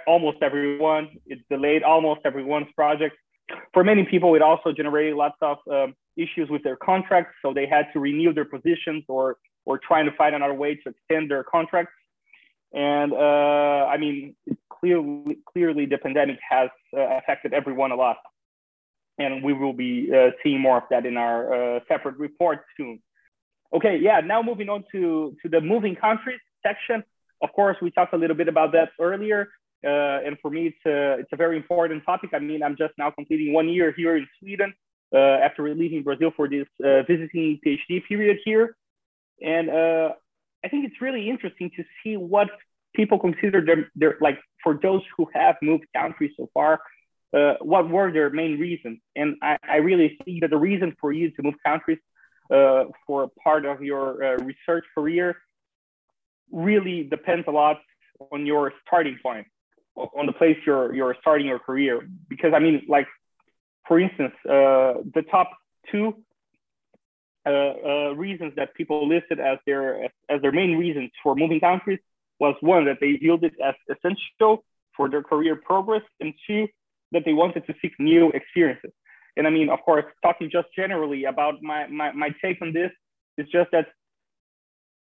[0.08, 1.18] almost everyone.
[1.26, 3.16] It delayed almost everyone's project.
[3.74, 7.68] For many people, it also generated lots of um, issues with their contracts, so they
[7.68, 11.44] had to renew their positions or or trying to find another way to extend their
[11.44, 11.92] contracts.
[12.74, 14.36] And uh, I mean,
[14.70, 18.18] clearly, clearly the pandemic has uh, affected everyone a lot.
[19.18, 23.02] And we will be uh, seeing more of that in our uh, separate report soon.
[23.74, 24.20] Okay, yeah.
[24.20, 27.04] Now moving on to to the moving countries section.
[27.42, 29.50] Of course, we talked a little bit about that earlier,
[29.86, 32.32] uh, and for me, it's a it's a very important topic.
[32.34, 34.74] I mean, I'm just now completing one year here in Sweden
[35.14, 38.76] uh, after leaving Brazil for this uh, visiting PhD period here,
[39.42, 40.10] and uh,
[40.66, 42.50] I think it's really interesting to see what
[42.96, 46.82] people consider their, their like for those who have moved countries so far.
[47.38, 48.98] Uh, what were their main reasons?
[49.16, 52.00] And I, I really see that the reason for you to move countries
[52.50, 55.36] uh, for a part of your uh, research career
[56.52, 57.78] really depends a lot
[58.32, 59.46] on your starting point,
[59.96, 62.08] on the place you're you're starting your career.
[62.30, 63.08] Because I mean, like
[63.88, 65.52] for instance, uh, the top
[65.92, 66.16] two
[67.46, 72.00] uh, uh, reasons that people listed as their as their main reasons for moving countries
[72.40, 74.64] was one that they viewed it as essential
[74.96, 76.68] for their career progress, and two
[77.12, 78.92] that they wanted to seek new experiences.
[79.38, 82.92] And I mean, of course, talking just generally about my, my, my take on this
[83.38, 83.88] is just that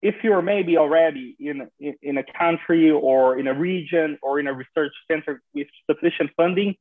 [0.03, 4.47] if you're maybe already in, in, in a country or in a region or in
[4.47, 6.75] a research center with sufficient funding,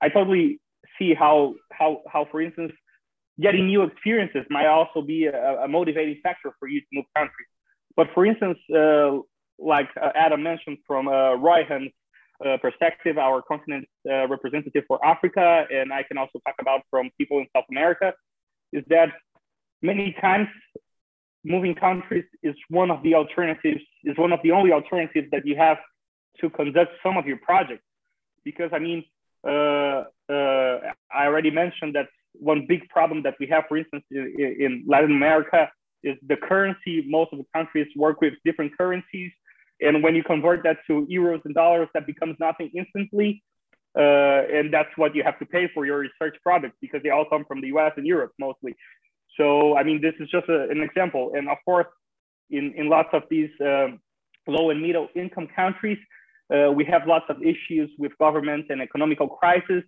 [0.00, 0.60] I totally
[0.98, 2.72] see how, how, how for instance,
[3.40, 7.48] getting new experiences might also be a, a motivating factor for you to move countries.
[7.96, 9.18] But for instance, uh,
[9.58, 11.92] like uh, Adam mentioned from uh, Royhan's
[12.44, 17.10] uh, perspective, our continent uh, representative for Africa, and I can also talk about from
[17.18, 18.12] people in South America,
[18.72, 19.08] is that
[19.82, 20.48] many times
[21.44, 25.56] moving countries is one of the alternatives, is one of the only alternatives that you
[25.56, 25.78] have
[26.40, 27.82] to conduct some of your projects.
[28.44, 29.04] Because I mean,
[29.44, 30.78] uh, uh
[31.12, 32.08] I already mentioned that
[32.40, 35.70] one big problem that we have, for instance, in, in Latin America
[36.02, 37.04] is the currency.
[37.06, 39.32] Most of the countries work with different currencies
[39.80, 43.42] and when you convert that to euros and dollars, that becomes nothing instantly.
[43.96, 47.24] Uh, and that's what you have to pay for your research products because they all
[47.24, 48.74] come from the US and Europe mostly.
[49.36, 51.32] So, I mean, this is just a, an example.
[51.34, 51.86] And of course,
[52.50, 54.00] in, in lots of these um,
[54.46, 55.98] low and middle income countries,
[56.52, 59.84] uh, we have lots of issues with government and economical crisis.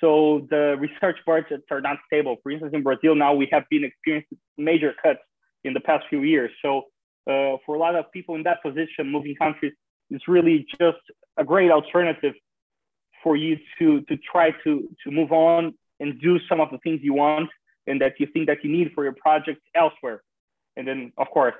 [0.00, 2.36] So the research budgets are not stable.
[2.42, 5.20] For instance, in Brazil now we have been experiencing major cuts
[5.64, 6.50] in the past few years.
[6.62, 6.82] So
[7.26, 9.72] uh, for a lot of people in that position, moving countries
[10.10, 10.98] is really just
[11.36, 12.34] a great alternative
[13.22, 17.00] for you to to try to to move on and do some of the things
[17.02, 17.48] you want
[17.86, 20.22] and that you think that you need for your project elsewhere.
[20.76, 21.54] And then, of course,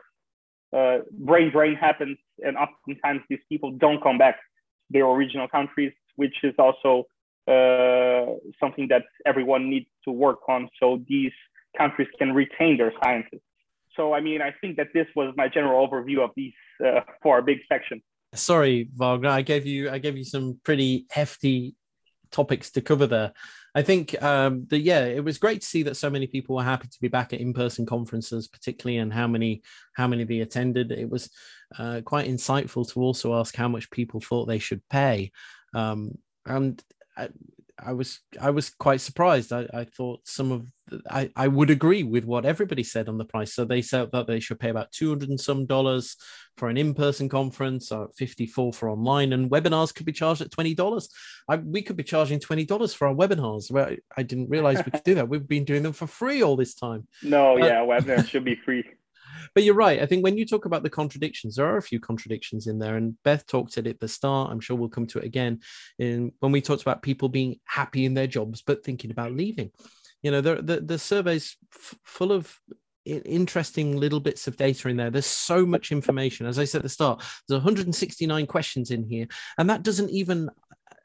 [0.76, 4.42] uh, brain drain happens, and oftentimes these people don't come back to
[4.90, 7.04] their original countries, which is also
[7.46, 8.26] uh,
[8.60, 11.32] something that everyone needs to work on so these
[11.76, 13.46] countries can retain their scientists
[13.96, 16.52] so I mean, I think that this was my general overview of these
[16.84, 18.02] uh, four big sections.
[18.34, 21.74] Sorry, Wagner, I gave you I gave you some pretty hefty
[22.30, 23.32] topics to cover there.
[23.74, 26.62] I think um, that yeah, it was great to see that so many people were
[26.62, 29.62] happy to be back at in-person conferences, particularly, and how many
[29.94, 30.92] how many they attended.
[30.92, 31.30] It was
[31.78, 35.30] uh, quite insightful to also ask how much people thought they should pay,
[35.74, 36.82] um, and
[37.16, 37.28] uh,
[37.78, 39.52] I was I was quite surprised.
[39.52, 43.18] I, I thought some of the, I, I would agree with what everybody said on
[43.18, 43.52] the price.
[43.52, 46.16] So they said that they should pay about two hundred and some dollars
[46.56, 50.50] for an in-person conference, or fifty four for online, and webinars could be charged at
[50.50, 51.10] twenty dollars.
[51.64, 53.70] We could be charging twenty dollars for our webinars.
[53.70, 55.28] Well, I didn't realize we could do that.
[55.28, 57.06] We've been doing them for free all this time.
[57.22, 58.84] No, uh, yeah, webinars should be free
[59.56, 60.02] but you're right.
[60.02, 62.98] I think when you talk about the contradictions, there are a few contradictions in there.
[62.98, 64.50] And Beth talked at it at the start.
[64.50, 65.60] I'm sure we'll come to it again
[65.98, 69.70] in when we talked about people being happy in their jobs but thinking about leaving.
[70.22, 72.54] You know, the the, the survey's f- full of
[73.06, 75.08] interesting little bits of data in there.
[75.08, 76.44] There's so much information.
[76.44, 80.50] As I said at the start, there's 169 questions in here, and that doesn't even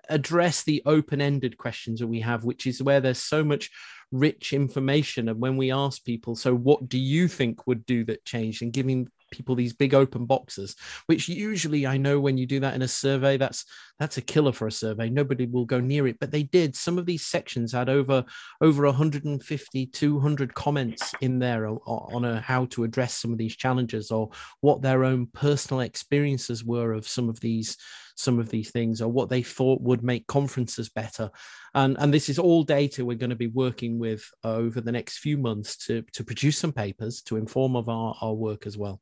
[0.10, 3.70] address the open-ended questions that we have, which is where there's so much
[4.12, 5.30] rich information.
[5.30, 8.62] And when we ask people, so what do you think would do that change?
[8.62, 10.76] And giving people these big open boxes
[11.08, 13.66] which usually i know when you do that in a survey that's
[13.98, 16.98] that's a killer for a survey nobody will go near it but they did some
[16.98, 18.24] of these sections had over
[18.60, 24.12] over 150 200 comments in there on, a, how to address some of these challenges
[24.12, 27.78] or what their own personal experiences were of some of these
[28.16, 31.30] some of these things or what they thought would make conferences better.
[31.74, 35.20] And, and this is all data we're going to be working with over the next
[35.20, 39.02] few months to, to produce some papers to inform of our, our work as well.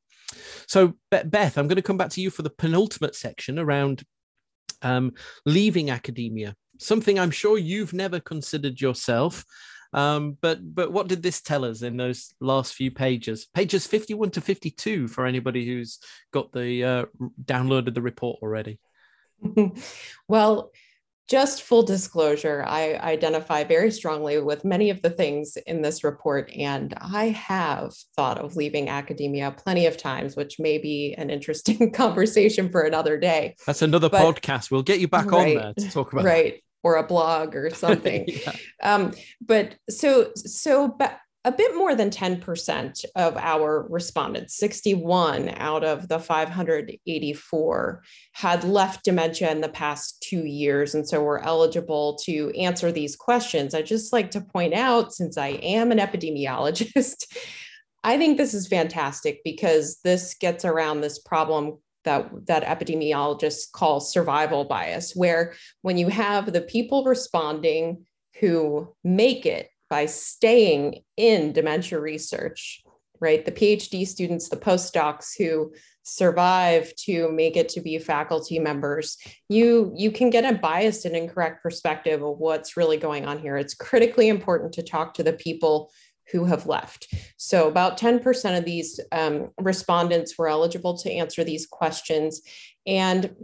[0.68, 4.04] So, Beth, I'm going to come back to you for the penultimate section around
[4.82, 5.14] um,
[5.46, 9.44] leaving academia, something I'm sure you've never considered yourself.
[9.92, 13.48] Um, but but what did this tell us in those last few pages?
[13.54, 16.00] Pages 51 to 52 for anybody who's
[16.32, 17.06] got the uh,
[17.44, 18.80] downloaded the report already.
[20.28, 20.72] well,
[21.30, 26.52] just full disclosure, I identify very strongly with many of the things in this report,
[26.58, 31.92] and I have thought of leaving academia plenty of times, which may be an interesting
[31.94, 33.56] conversation for another day.
[33.68, 34.72] That's another but, podcast.
[34.72, 36.54] We'll get you back right, on there to talk about right.
[36.54, 36.62] That.
[36.82, 38.26] Or a blog or something.
[38.28, 38.54] yeah.
[38.82, 45.86] um, but so so but a bit more than 10% of our respondents, 61 out
[45.86, 50.94] of the 584, had left dementia in the past two years.
[50.94, 53.74] And so we're eligible to answer these questions.
[53.74, 57.26] I just like to point out, since I am an epidemiologist,
[58.04, 64.00] I think this is fantastic because this gets around this problem that, that epidemiologists call
[64.02, 68.06] survival bias, where when you have the people responding
[68.40, 72.84] who make it by staying in dementia research,
[73.20, 73.44] right?
[73.44, 75.74] The PhD students, the postdocs who
[76.04, 79.18] survive to make it to be faculty members,
[79.48, 83.58] you, you can get a biased and incorrect perspective of what's really going on here.
[83.58, 85.92] It's critically important to talk to the people
[86.32, 87.14] who have left.
[87.38, 92.42] So, about 10% of these um, respondents were eligible to answer these questions.
[92.86, 93.36] And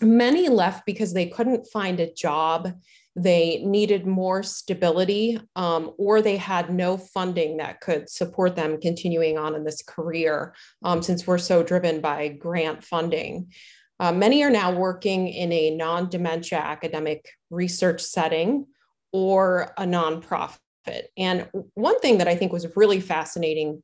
[0.00, 2.72] many left because they couldn't find a job
[3.16, 9.38] they needed more stability um, or they had no funding that could support them continuing
[9.38, 10.54] on in this career
[10.84, 13.50] um, since we're so driven by grant funding.
[13.98, 18.66] Uh, many are now working in a non dementia academic research setting
[19.12, 21.04] or a nonprofit.
[21.16, 23.82] And one thing that I think was really fascinating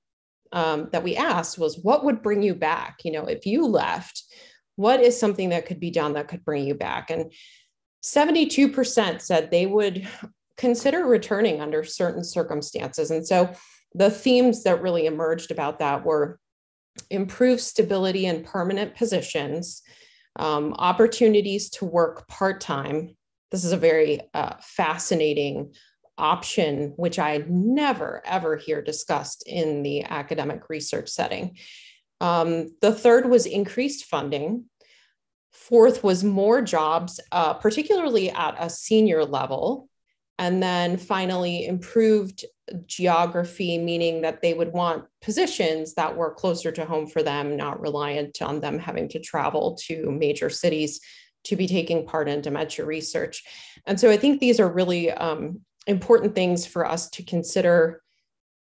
[0.52, 2.98] um, that we asked was what would bring you back?
[3.04, 4.24] You know, if you left,
[4.76, 7.10] what is something that could be done that could bring you back?
[7.10, 7.32] And
[8.02, 10.06] 72% said they would
[10.56, 13.10] consider returning under certain circumstances.
[13.10, 13.52] And so
[13.94, 16.38] the themes that really emerged about that were
[17.10, 19.82] improved stability in permanent positions,
[20.36, 23.16] um, opportunities to work part time.
[23.50, 25.74] This is a very uh, fascinating
[26.18, 31.56] option, which I never ever hear discussed in the academic research setting.
[32.20, 34.66] Um, the third was increased funding.
[35.52, 39.88] Fourth was more jobs, uh, particularly at a senior level.
[40.38, 42.44] And then finally, improved
[42.86, 47.80] geography, meaning that they would want positions that were closer to home for them, not
[47.80, 51.00] reliant on them having to travel to major cities
[51.44, 53.44] to be taking part in dementia research.
[53.86, 58.02] And so I think these are really um, important things for us to consider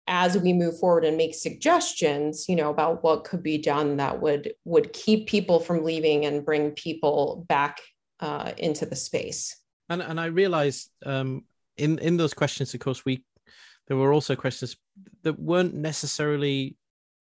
[0.08, 4.22] as we move forward and make suggestions you know about what could be done that
[4.22, 7.80] would would keep people from leaving and bring people back
[8.20, 9.56] uh, into the space.
[9.90, 11.46] And and i realized um,
[11.78, 13.24] in in those questions of course we
[13.88, 14.76] there were also questions
[15.24, 16.78] that weren't necessarily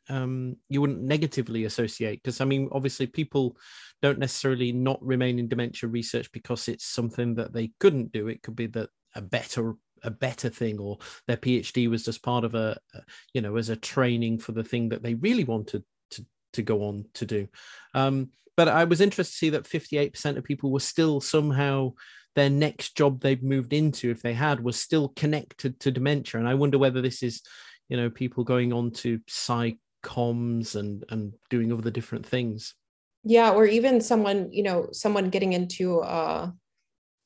[0.09, 3.57] um, you wouldn't negatively associate because i mean obviously people
[4.05, 8.29] don't necessarily not remain in dementia research because it's something that they couldn't do.
[8.29, 12.45] It could be that a better a better thing or their phd was just part
[12.45, 12.79] of a,
[13.33, 16.25] you know as a training for the thing that they really wanted to
[16.55, 17.49] to go on to do.
[17.93, 21.93] Um, but i was interested to see that 58% of people were still somehow
[22.35, 26.41] their next job they've moved into if they had was still connected to dementia.
[26.41, 27.43] And i wonder whether this is
[27.89, 32.75] you know people going on to SciComms and and doing other different things.
[33.25, 36.51] Yeah or even someone you know someone getting into uh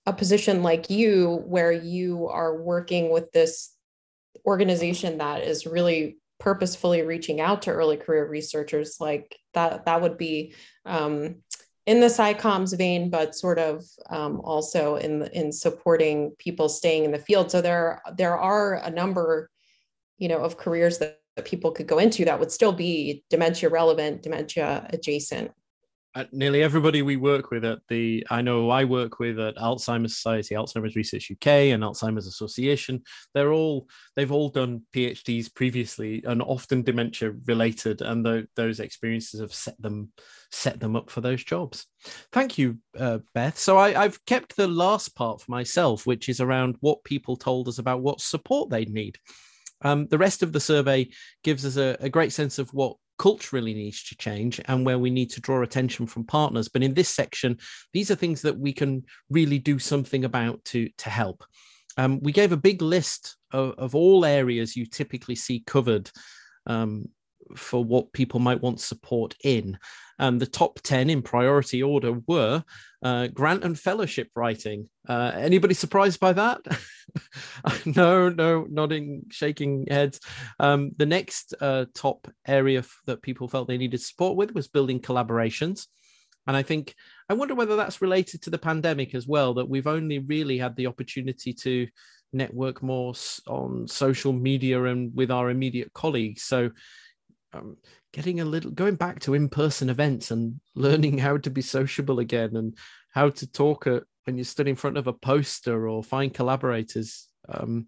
[0.09, 3.75] a position like you where you are working with this
[4.47, 10.17] organization that is really purposefully reaching out to early career researchers like that that would
[10.17, 10.55] be
[10.87, 11.37] um,
[11.85, 17.13] in the SciComms vein but sort of um, also in in supporting people staying in
[17.13, 17.51] the field.
[17.51, 19.51] So there there are a number
[20.17, 23.69] you know of careers that, that people could go into that would still be dementia
[23.69, 25.51] relevant dementia adjacent
[26.33, 30.55] nearly everybody we work with at the I know I work with at Alzheimer's Society,
[30.55, 33.03] Alzheimer's Research UK, and Alzheimer's Association.
[33.35, 39.41] They're all they've all done PhDs previously and often dementia related, and the, those experiences
[39.41, 40.13] have set them
[40.51, 41.87] set them up for those jobs.
[42.33, 43.59] Thank you, uh, Beth.
[43.59, 47.69] So I, I've kept the last part for myself, which is around what people told
[47.69, 49.19] us about what support they'd need.
[49.83, 51.09] Um, the rest of the survey
[51.45, 55.11] gives us a, a great sense of what culturally needs to change and where we
[55.11, 56.69] need to draw attention from partners.
[56.69, 57.59] But in this section,
[57.93, 61.45] these are things that we can really do something about to, to help.
[61.97, 66.11] Um, we gave a big list of, of, all areas you typically see covered
[66.67, 67.09] um,
[67.57, 69.79] for what people might want support in.
[70.19, 72.65] Um, the top 10 in priority order were
[73.03, 74.89] uh, grant and fellowship writing.
[75.09, 76.61] Uh, anybody surprised by that?
[77.87, 80.21] no, no, nodding, shaking heads.
[80.59, 85.01] Um, the next uh, top area that people felt they needed support with was building
[85.01, 85.87] collaborations.
[86.49, 86.95] And I think
[87.29, 90.75] I wonder whether that's related to the pandemic as well, that we've only really had
[90.77, 91.87] the opportunity to
[92.33, 93.15] network more
[93.47, 96.43] on social media and with our immediate colleagues.
[96.43, 96.71] So
[97.53, 97.77] um,
[98.13, 102.57] getting a little going back to in-person events and learning how to be sociable again
[102.57, 102.77] and
[103.13, 107.29] how to talk at, when you stood in front of a poster or find collaborators
[107.49, 107.87] um,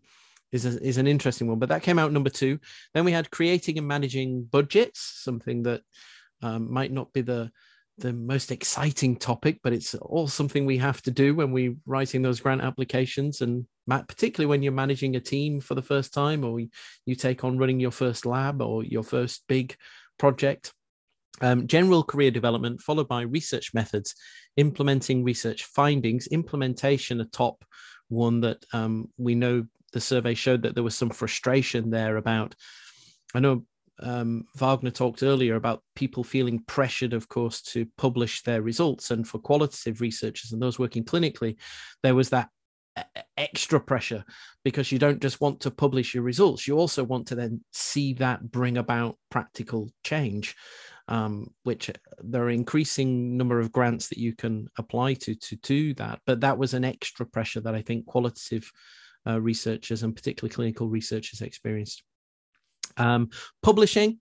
[0.53, 1.59] is, a, is an interesting one.
[1.59, 2.59] But that came out number two.
[2.95, 5.83] Then we had creating and managing budgets, something that
[6.43, 7.51] um, might not be the
[7.99, 12.23] the most exciting topic, but it's all something we have to do when we're writing
[12.23, 13.43] those grant applications.
[13.43, 17.59] And particularly when you're managing a team for the first time, or you take on
[17.59, 19.77] running your first lab or your first big
[20.19, 20.73] project.
[21.43, 24.15] Um, general career development, followed by research methods,
[24.57, 27.65] implementing research findings, implementation, a top
[28.09, 32.55] one that um, we know the survey showed that there was some frustration there about.
[33.35, 33.65] I know
[34.03, 39.11] um, Wagner talked earlier about people feeling pressured, of course, to publish their results.
[39.11, 41.57] And for qualitative researchers and those working clinically,
[42.03, 42.49] there was that
[43.37, 44.25] extra pressure
[44.65, 48.15] because you don't just want to publish your results, you also want to then see
[48.15, 50.57] that bring about practical change.
[51.09, 55.57] Um, which uh, there are increasing number of grants that you can apply to to
[55.57, 56.21] do that.
[56.25, 58.71] But that was an extra pressure that I think qualitative
[59.27, 62.05] uh, researchers and particularly clinical researchers experienced.
[62.97, 63.31] Um,
[63.63, 64.21] publishing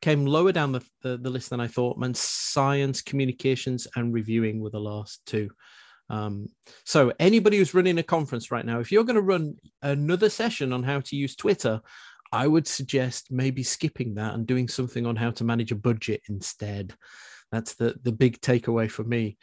[0.00, 4.60] came lower down the, the, the, list than I thought, and science, communications, and reviewing
[4.60, 5.50] were the last two.
[6.10, 6.48] Um,
[6.84, 10.72] so, anybody who's running a conference right now, if you're going to run another session
[10.72, 11.80] on how to use Twitter,
[12.32, 16.22] I would suggest maybe skipping that and doing something on how to manage a budget
[16.28, 16.94] instead.
[17.52, 19.38] That's the, the big takeaway for me.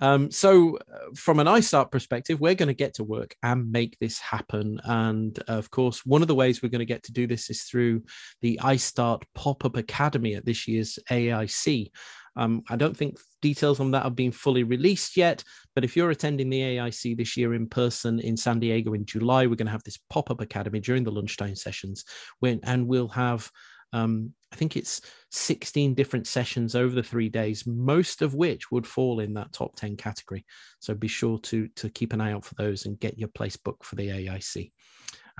[0.00, 3.98] Um, so, uh, from an ISTAART perspective, we're going to get to work and make
[3.98, 4.80] this happen.
[4.84, 7.50] And uh, of course, one of the ways we're going to get to do this
[7.50, 8.04] is through
[8.40, 11.90] the ISTAART Pop Up Academy at this year's AAIC.
[12.38, 15.42] Um, I don't think details on that have been fully released yet,
[15.74, 19.46] but if you're attending the AAIC this year in person in San Diego in July,
[19.46, 22.04] we're going to have this pop up academy during the lunchtime sessions,
[22.38, 23.50] when, and we'll have
[23.92, 28.86] um, I think it's 16 different sessions over the three days, most of which would
[28.86, 30.44] fall in that top 10 category.
[30.78, 33.56] So be sure to, to keep an eye out for those and get your place
[33.56, 34.72] booked for the AAIC.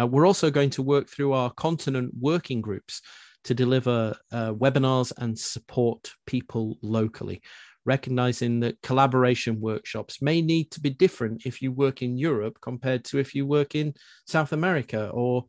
[0.00, 3.02] Uh, we're also going to work through our continent working groups
[3.48, 7.40] to deliver uh, webinars and support people locally,
[7.86, 13.06] recognizing that collaboration workshops may need to be different if you work in Europe compared
[13.06, 13.94] to if you work in
[14.26, 15.46] South America, or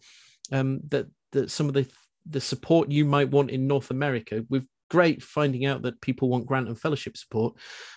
[0.54, 1.86] um, that, that some of the
[2.26, 4.46] the support you might want in North America.
[4.50, 7.56] We've great finding out that people want grant and fellowship support,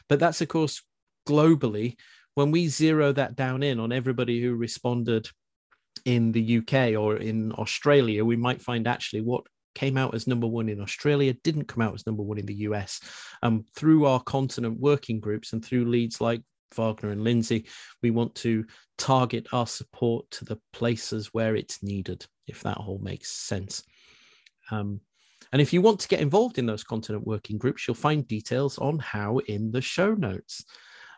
[0.09, 0.83] but that's of course
[1.29, 1.95] globally.
[2.35, 5.29] When we zero that down in on everybody who responded
[6.05, 9.45] in the UK or in Australia, we might find actually what
[9.75, 12.55] came out as number one in Australia didn't come out as number one in the
[12.55, 13.01] US.
[13.43, 16.43] Um, through our continent working groups and through leads like
[16.75, 17.67] Wagner and Lindsay,
[18.03, 18.65] we want to
[18.99, 23.83] target our support to the places where it's needed, if that all makes sense.
[24.71, 25.01] Um,
[25.53, 28.79] and if you want to get involved in those continent working groups, you'll find details
[28.79, 30.65] on how in the show notes.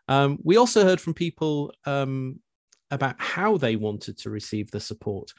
[0.09, 2.41] Um, we also heard from people um,
[2.91, 5.31] about how they wanted to receive the support.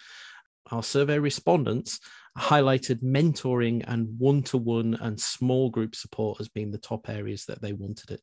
[0.72, 1.99] Our survey respondents
[2.38, 7.45] highlighted mentoring and one to one and small group support as being the top areas
[7.45, 8.21] that they wanted it.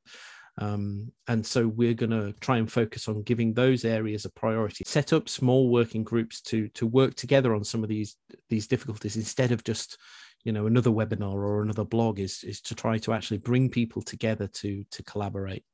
[0.59, 4.85] Um, and so we're going to try and focus on giving those areas a priority.
[4.87, 8.17] Set up small working groups to to work together on some of these
[8.51, 9.97] these difficulties instead of just
[10.45, 14.03] you know another webinar or another blog is is to try to actually bring people
[14.03, 15.65] together to to collaborate.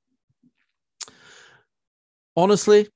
[2.36, 2.86] Honestly,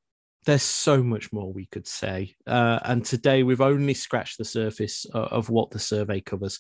[0.45, 2.35] there's so much more we could say.
[2.47, 6.59] Uh, and today we've only scratched the surface of, of what the survey covers.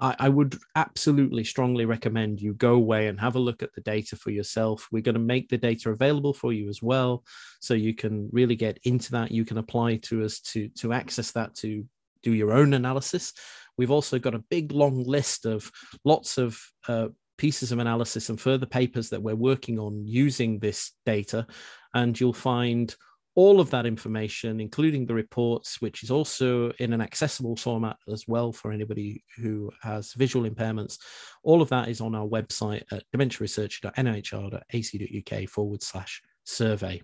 [0.00, 3.80] I, I would absolutely strongly recommend you go away and have a look at the
[3.80, 4.88] data for yourself.
[4.90, 7.24] We're going to make the data available for you as well,
[7.60, 9.30] so you can really get into that.
[9.30, 11.86] You can apply to us to to access that to
[12.22, 13.32] do your own analysis.
[13.78, 15.70] We've also got a big long list of
[16.04, 17.08] lots of uh,
[17.38, 21.46] pieces of analysis and further papers that we're working on using this data,
[21.94, 22.94] and you'll find
[23.34, 28.28] all of that information, including the reports, which is also in an accessible format as
[28.28, 30.98] well for anybody who has visual impairments.
[31.42, 37.00] All of that is on our website at dementiaresearcher.nihr.ac.uk forward slash survey.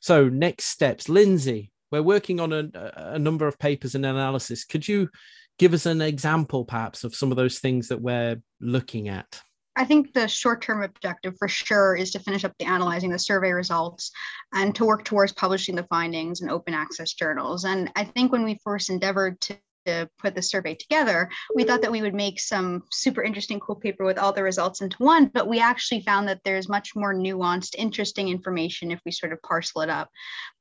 [0.00, 1.08] So, next steps.
[1.08, 4.64] Lindsay, we're working on a, a number of papers and analysis.
[4.64, 5.10] Could you
[5.58, 9.40] give us an example, perhaps, of some of those things that we're looking at?
[9.76, 13.18] I think the short term objective for sure is to finish up the analyzing the
[13.18, 14.10] survey results
[14.52, 17.64] and to work towards publishing the findings in open access journals.
[17.64, 21.82] And I think when we first endeavored to to put the survey together, we thought
[21.82, 25.26] that we would make some super interesting, cool paper with all the results into one,
[25.26, 29.42] but we actually found that there's much more nuanced, interesting information if we sort of
[29.42, 30.08] parcel it up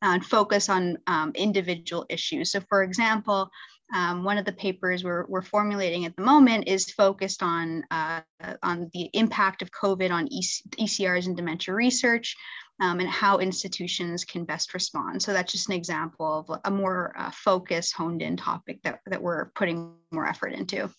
[0.01, 2.51] and focus on um, individual issues.
[2.51, 3.49] So, for example,
[3.94, 8.22] um, one of the papers we're, we're formulating at the moment is focused on, uh,
[8.64, 12.36] on the impact of COVID on ECRs and dementia research
[12.82, 15.22] um, and how institutions can best respond.
[15.22, 19.22] So that's just an example of a more uh, focused, honed in topic that, that
[19.22, 20.89] we're putting more effort into.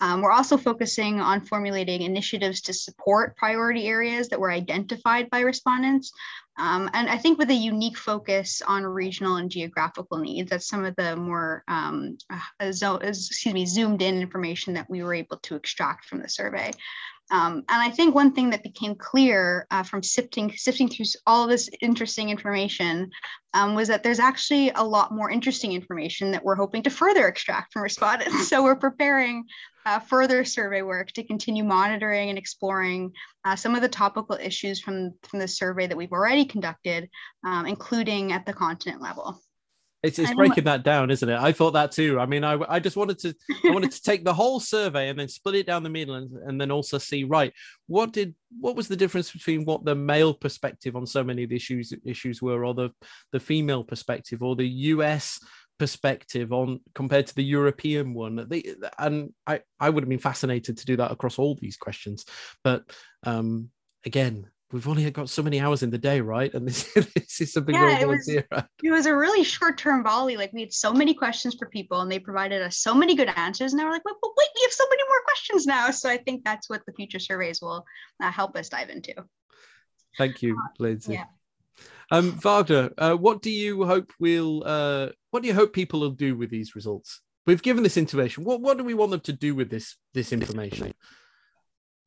[0.00, 5.40] Um, we're also focusing on formulating initiatives to support priority areas that were identified by
[5.40, 6.12] respondents.
[6.58, 10.84] Um, and I think with a unique focus on regional and geographical needs, that's some
[10.84, 15.36] of the more um, uh, zo- excuse me, zoomed in information that we were able
[15.38, 16.70] to extract from the survey.
[17.30, 21.46] Um, and I think one thing that became clear uh, from sifting sifting through all
[21.46, 23.10] this interesting information
[23.52, 27.26] um, was that there's actually a lot more interesting information that we're hoping to further
[27.26, 28.48] extract from respondents.
[28.56, 29.44] So we're preparing
[29.86, 33.12] uh, further survey work to continue monitoring and exploring
[33.44, 37.08] uh, some of the topical issues from, from the survey that we've already conducted,
[37.44, 39.40] um, including at the continent level.
[40.06, 41.38] It's, it's breaking that down, isn't it?
[41.38, 42.20] I thought that too.
[42.20, 43.34] I mean, I, I just wanted to
[43.64, 46.30] I wanted to take the whole survey and then split it down the middle and,
[46.46, 47.52] and then also see right
[47.86, 51.50] what did what was the difference between what the male perspective on so many of
[51.50, 52.90] the issues issues were or the
[53.32, 55.40] the female perspective or the US
[55.78, 58.46] perspective on compared to the European one.
[58.48, 62.24] They, and I I would have been fascinated to do that across all these questions,
[62.62, 62.84] but
[63.24, 63.70] um,
[64.04, 66.52] again, we've only got so many hours in the day, right?
[66.54, 70.36] And this, this is something yeah, it was, it was a really short term volley.
[70.36, 73.30] Like we had so many questions for people and they provided us so many good
[73.36, 73.72] answers.
[73.72, 75.90] And they were like, wait, wait, we have so many more questions now.
[75.90, 77.84] So I think that's what the future surveys will
[78.22, 79.14] uh, help us dive into.
[80.18, 81.14] Thank you, uh, Lindsay.
[81.14, 81.24] Yeah.
[82.10, 86.10] Um, Wagner, uh, what do you hope will, uh, what do you hope people will
[86.10, 87.20] do with these results?
[87.46, 88.44] We've given this information.
[88.44, 90.94] What, what do we want them to do with this, this information?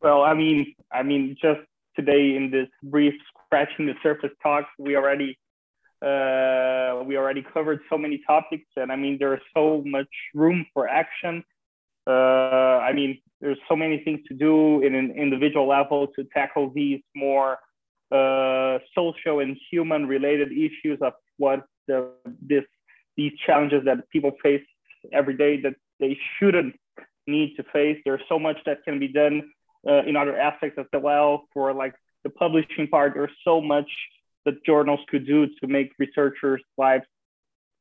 [0.01, 1.60] Well, I mean, I mean, just
[1.99, 3.13] today in this brief
[3.45, 5.37] scratching the surface talk, we already
[6.01, 10.87] uh, we already covered so many topics, and I mean there's so much room for
[10.87, 11.43] action.
[12.07, 16.71] Uh, I mean there's so many things to do in an individual level to tackle
[16.73, 17.57] these more
[18.11, 22.63] uh, social and human related issues of what the, this
[23.17, 24.65] these challenges that people face
[25.11, 26.75] every day that they shouldn't
[27.27, 27.97] need to face.
[28.05, 29.51] There's so much that can be done
[29.88, 31.47] uh, in other aspects as well.
[31.53, 33.89] For like the publishing part, there's so much
[34.45, 37.05] that journals could do to make researchers' lives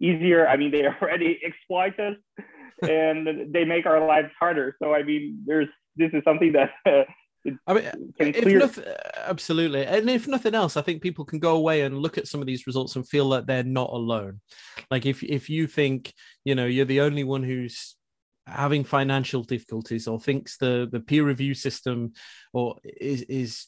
[0.00, 0.46] easier.
[0.46, 2.16] I mean, they already exploit us
[2.82, 4.76] and they make our lives harder.
[4.82, 6.70] So I mean, there's this is something that.
[7.46, 7.84] Uh, I mean,
[8.18, 8.84] if nothing,
[9.16, 12.40] absolutely, and if nothing else, I think people can go away and look at some
[12.40, 14.40] of these results and feel that they're not alone.
[14.90, 16.12] Like if if you think
[16.44, 17.96] you know you're the only one who's
[18.48, 22.12] having financial difficulties or thinks the the peer review system
[22.52, 23.66] or is is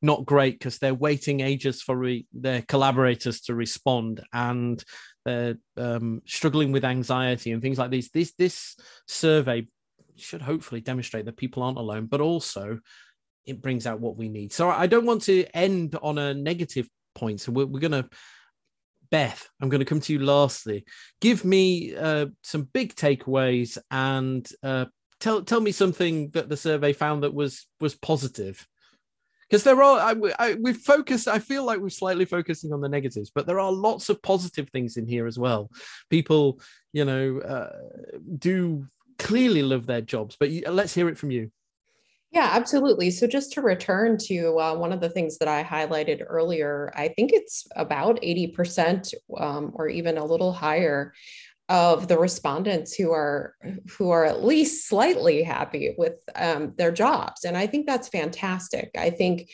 [0.00, 4.84] not great because they're waiting ages for re- their collaborators to respond and
[5.24, 8.10] they're um, struggling with anxiety and things like these.
[8.10, 9.66] This this survey
[10.16, 12.80] should hopefully demonstrate that people aren't alone but also
[13.46, 14.52] it brings out what we need.
[14.52, 17.40] So i don't want to end on a negative point.
[17.40, 18.08] So we're, we're going to
[19.10, 20.84] Beth, I'm going to come to you lastly.
[21.20, 24.86] Give me uh, some big takeaways and uh,
[25.20, 28.66] tell tell me something that the survey found that was was positive.
[29.48, 31.26] Because there are, I, I, we've focused.
[31.26, 34.68] I feel like we're slightly focusing on the negatives, but there are lots of positive
[34.68, 35.70] things in here as well.
[36.10, 36.60] People,
[36.92, 37.72] you know, uh,
[38.38, 38.86] do
[39.18, 40.36] clearly love their jobs.
[40.38, 41.50] But you, let's hear it from you.
[42.30, 43.10] Yeah, absolutely.
[43.10, 47.08] So, just to return to uh, one of the things that I highlighted earlier, I
[47.08, 51.14] think it's about 80% um, or even a little higher
[51.68, 53.54] of the respondents who are
[53.98, 58.90] who are at least slightly happy with um, their jobs and i think that's fantastic
[58.96, 59.50] i think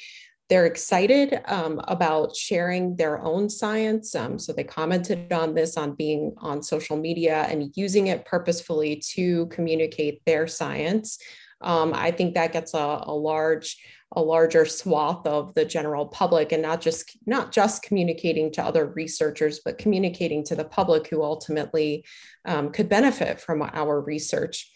[0.51, 5.95] they're excited um, about sharing their own science um, so they commented on this on
[5.95, 11.19] being on social media and using it purposefully to communicate their science
[11.61, 13.77] um, I think that gets a, a large
[14.17, 18.87] a larger swath of the general public and not just not just communicating to other
[18.87, 22.05] researchers but communicating to the public who ultimately
[22.45, 24.71] um, could benefit from our research.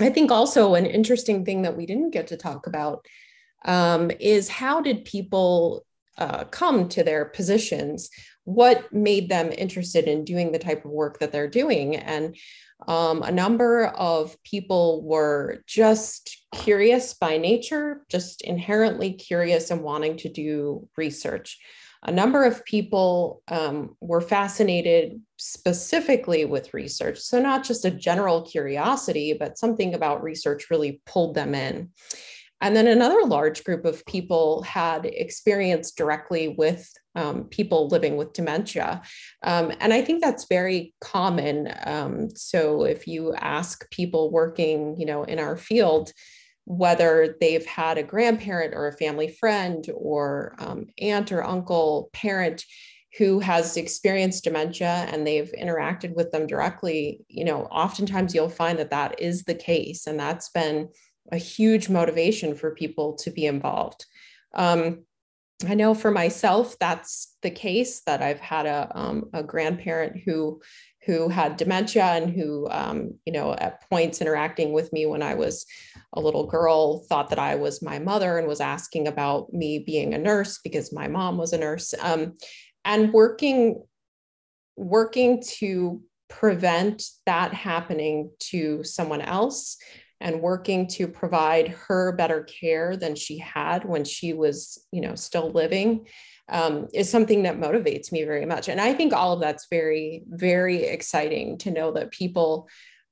[0.00, 3.04] I think also an interesting thing that we didn't get to talk about
[3.64, 5.84] um, is how did people
[6.18, 8.10] uh, come to their positions
[8.44, 12.36] what made them interested in doing the type of work that they're doing and
[12.88, 20.16] um, a number of people were just curious by nature, just inherently curious and wanting
[20.18, 21.58] to do research.
[22.04, 27.18] A number of people um, were fascinated specifically with research.
[27.18, 31.90] So, not just a general curiosity, but something about research really pulled them in.
[32.62, 38.32] And then another large group of people had experience directly with um, people living with
[38.32, 39.02] dementia.
[39.42, 41.74] Um, and I think that's very common.
[41.84, 46.12] Um, so if you ask people working, you know, in our field,
[46.64, 52.64] whether they've had a grandparent or a family friend or um, aunt or uncle, parent
[53.18, 58.78] who has experienced dementia and they've interacted with them directly, you know, oftentimes you'll find
[58.78, 60.06] that that is the case.
[60.06, 60.88] And that's been
[61.30, 64.06] a huge motivation for people to be involved.
[64.54, 65.04] Um,
[65.68, 70.60] I know for myself that's the case that I've had a, um, a grandparent who
[71.04, 75.34] who had dementia and who um, you know at points interacting with me when I
[75.34, 75.66] was
[76.12, 80.14] a little girl thought that I was my mother and was asking about me being
[80.14, 82.34] a nurse because my mom was a nurse um,
[82.84, 83.82] and working
[84.76, 89.76] working to prevent that happening to someone else
[90.22, 95.14] and working to provide her better care than she had when she was you know
[95.14, 96.06] still living
[96.48, 98.68] um, is something that motivates me very much.
[98.68, 102.68] And i think all of that's very very exciting to know that people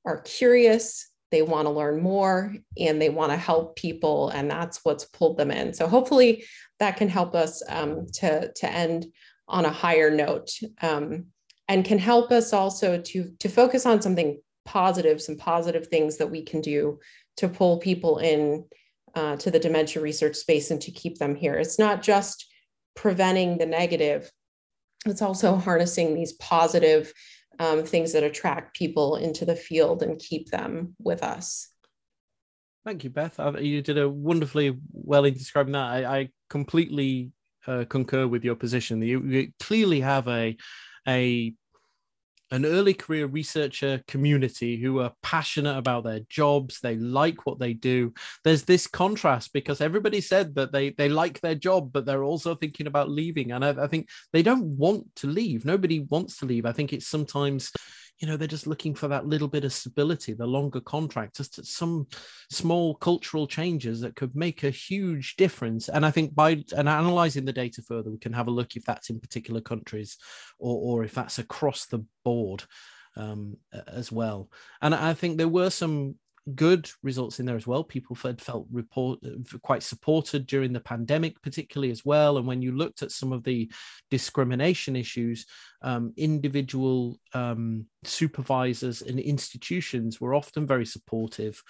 [0.07, 4.85] are curious they want to learn more and they want to help people and that's
[4.85, 5.73] what's pulled them in.
[5.73, 6.45] So hopefully
[6.81, 9.07] that can help us um, to to end
[9.49, 10.51] on a higher note
[10.83, 11.27] um,
[11.69, 14.41] and can help us also to to focus on something
[14.71, 17.01] positive, some positive things that we can do
[17.37, 18.65] to pull people in
[19.17, 21.55] uh, to the dementia research space and to keep them here.
[21.55, 22.47] It's not just
[22.95, 24.31] preventing the negative,
[25.07, 27.13] it's also harnessing these positive
[27.59, 31.69] um, things that attract people into the field and keep them with us.
[32.85, 33.41] Thank you, Beth.
[33.61, 35.91] You did a wonderfully well in describing that.
[35.97, 37.33] I, I completely
[37.67, 39.03] uh, concur with your position.
[39.03, 40.57] You, you clearly have a
[41.09, 41.55] a
[42.51, 47.73] an early career researcher community who are passionate about their jobs they like what they
[47.73, 48.13] do.
[48.45, 52.55] There's this contrast because everybody said that they they like their job but they're also
[52.55, 53.53] thinking about leaving.
[53.53, 55.65] And I, I think they don't want to leave.
[55.65, 56.67] Nobody wants to leave.
[56.67, 57.73] I think it's sometimes
[58.21, 61.65] you know they're just looking for that little bit of stability the longer contract just
[61.65, 62.07] some
[62.51, 65.89] small cultural changes that could make a huge difference.
[65.89, 68.85] And i think by and analyzing the data further we can have a look if
[68.85, 70.19] that's in particular countries
[70.59, 72.65] or, or if that's across the board
[73.17, 73.57] um,
[73.89, 74.51] as well.
[74.83, 76.17] And i think there were some
[76.55, 77.85] good results in there as well.
[77.85, 79.19] People had felt report
[79.63, 82.39] quite supported during the pandemic, particularly as well.
[82.39, 83.71] And when you looked at some of the
[84.11, 85.47] discrimination issues,
[85.83, 91.63] um, individual um, supervisors and institutions were often very supportive.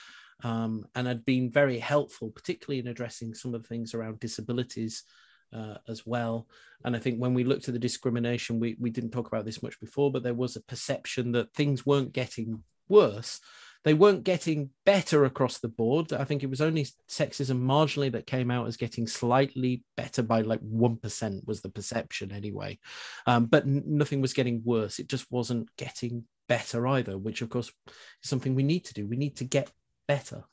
[0.42, 5.04] Um, and had been very helpful, particularly in addressing some of the things around disabilities
[5.52, 6.46] uh, as well.
[6.84, 9.62] And I think when we looked at the discrimination, we, we didn't talk about this
[9.62, 13.40] much before, but there was a perception that things weren't getting worse,
[13.84, 16.12] they weren't getting better across the board.
[16.12, 20.42] I think it was only sexism marginally that came out as getting slightly better by
[20.42, 22.78] like 1% was the perception anyway.
[23.26, 24.98] Um, but nothing was getting worse.
[24.98, 29.06] It just wasn't getting better either, which of course is something we need to do.
[29.06, 29.70] We need to get
[30.06, 30.44] better.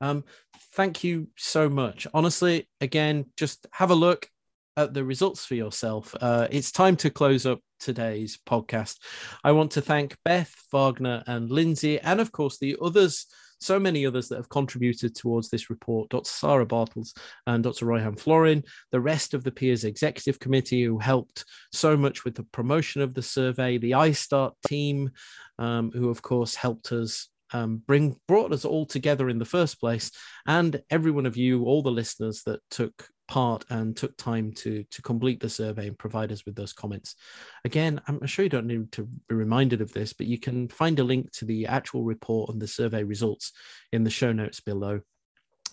[0.00, 0.24] Um,
[0.72, 2.06] thank you so much.
[2.12, 4.28] Honestly, again, just have a look
[4.76, 6.14] at the results for yourself.
[6.20, 8.98] Uh, it's time to close up today's podcast.
[9.42, 13.26] I want to thank Beth, Wagner, and Lindsay, and of course the others,
[13.58, 16.28] so many others that have contributed towards this report Dr.
[16.28, 17.14] Sarah Bartels
[17.46, 17.86] and Dr.
[17.86, 18.62] Royhan Florin,
[18.92, 23.14] the rest of the PEERs Executive Committee who helped so much with the promotion of
[23.14, 25.10] the survey, the ISTAART team,
[25.58, 29.80] um, who of course helped us um, bring brought us all together in the first
[29.80, 30.10] place,
[30.46, 34.84] and every one of you, all the listeners that took part and took time to
[34.84, 37.16] to complete the survey and provide us with those comments.
[37.64, 40.98] Again, I'm sure you don't need to be reminded of this, but you can find
[40.98, 43.52] a link to the actual report and the survey results
[43.92, 45.00] in the show notes below.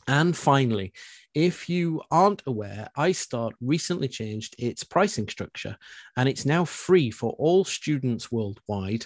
[0.07, 0.91] And finally,
[1.33, 5.77] if you aren't aware, ISTAART recently changed its pricing structure
[6.17, 9.05] and it's now free for all students worldwide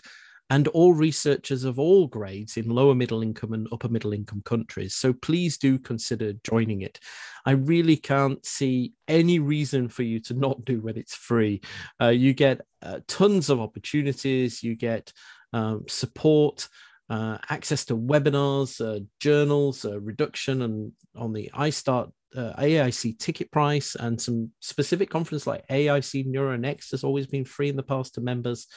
[0.50, 4.96] and all researchers of all grades in lower middle income and upper middle income countries.
[4.96, 7.00] So please do consider joining it.
[7.46, 11.62] I really can't see any reason for you to not do when it's free.
[12.02, 15.12] Uh, you get uh, tons of opportunities, you get
[15.54, 16.68] um, support.
[17.10, 23.52] Uh, access to webinars, uh, journals, uh, reduction and on the ISTAART uh, AAIC ticket
[23.52, 28.16] price and some specific conference like AAIC NeuroNext has always been free in the past
[28.16, 28.68] to members.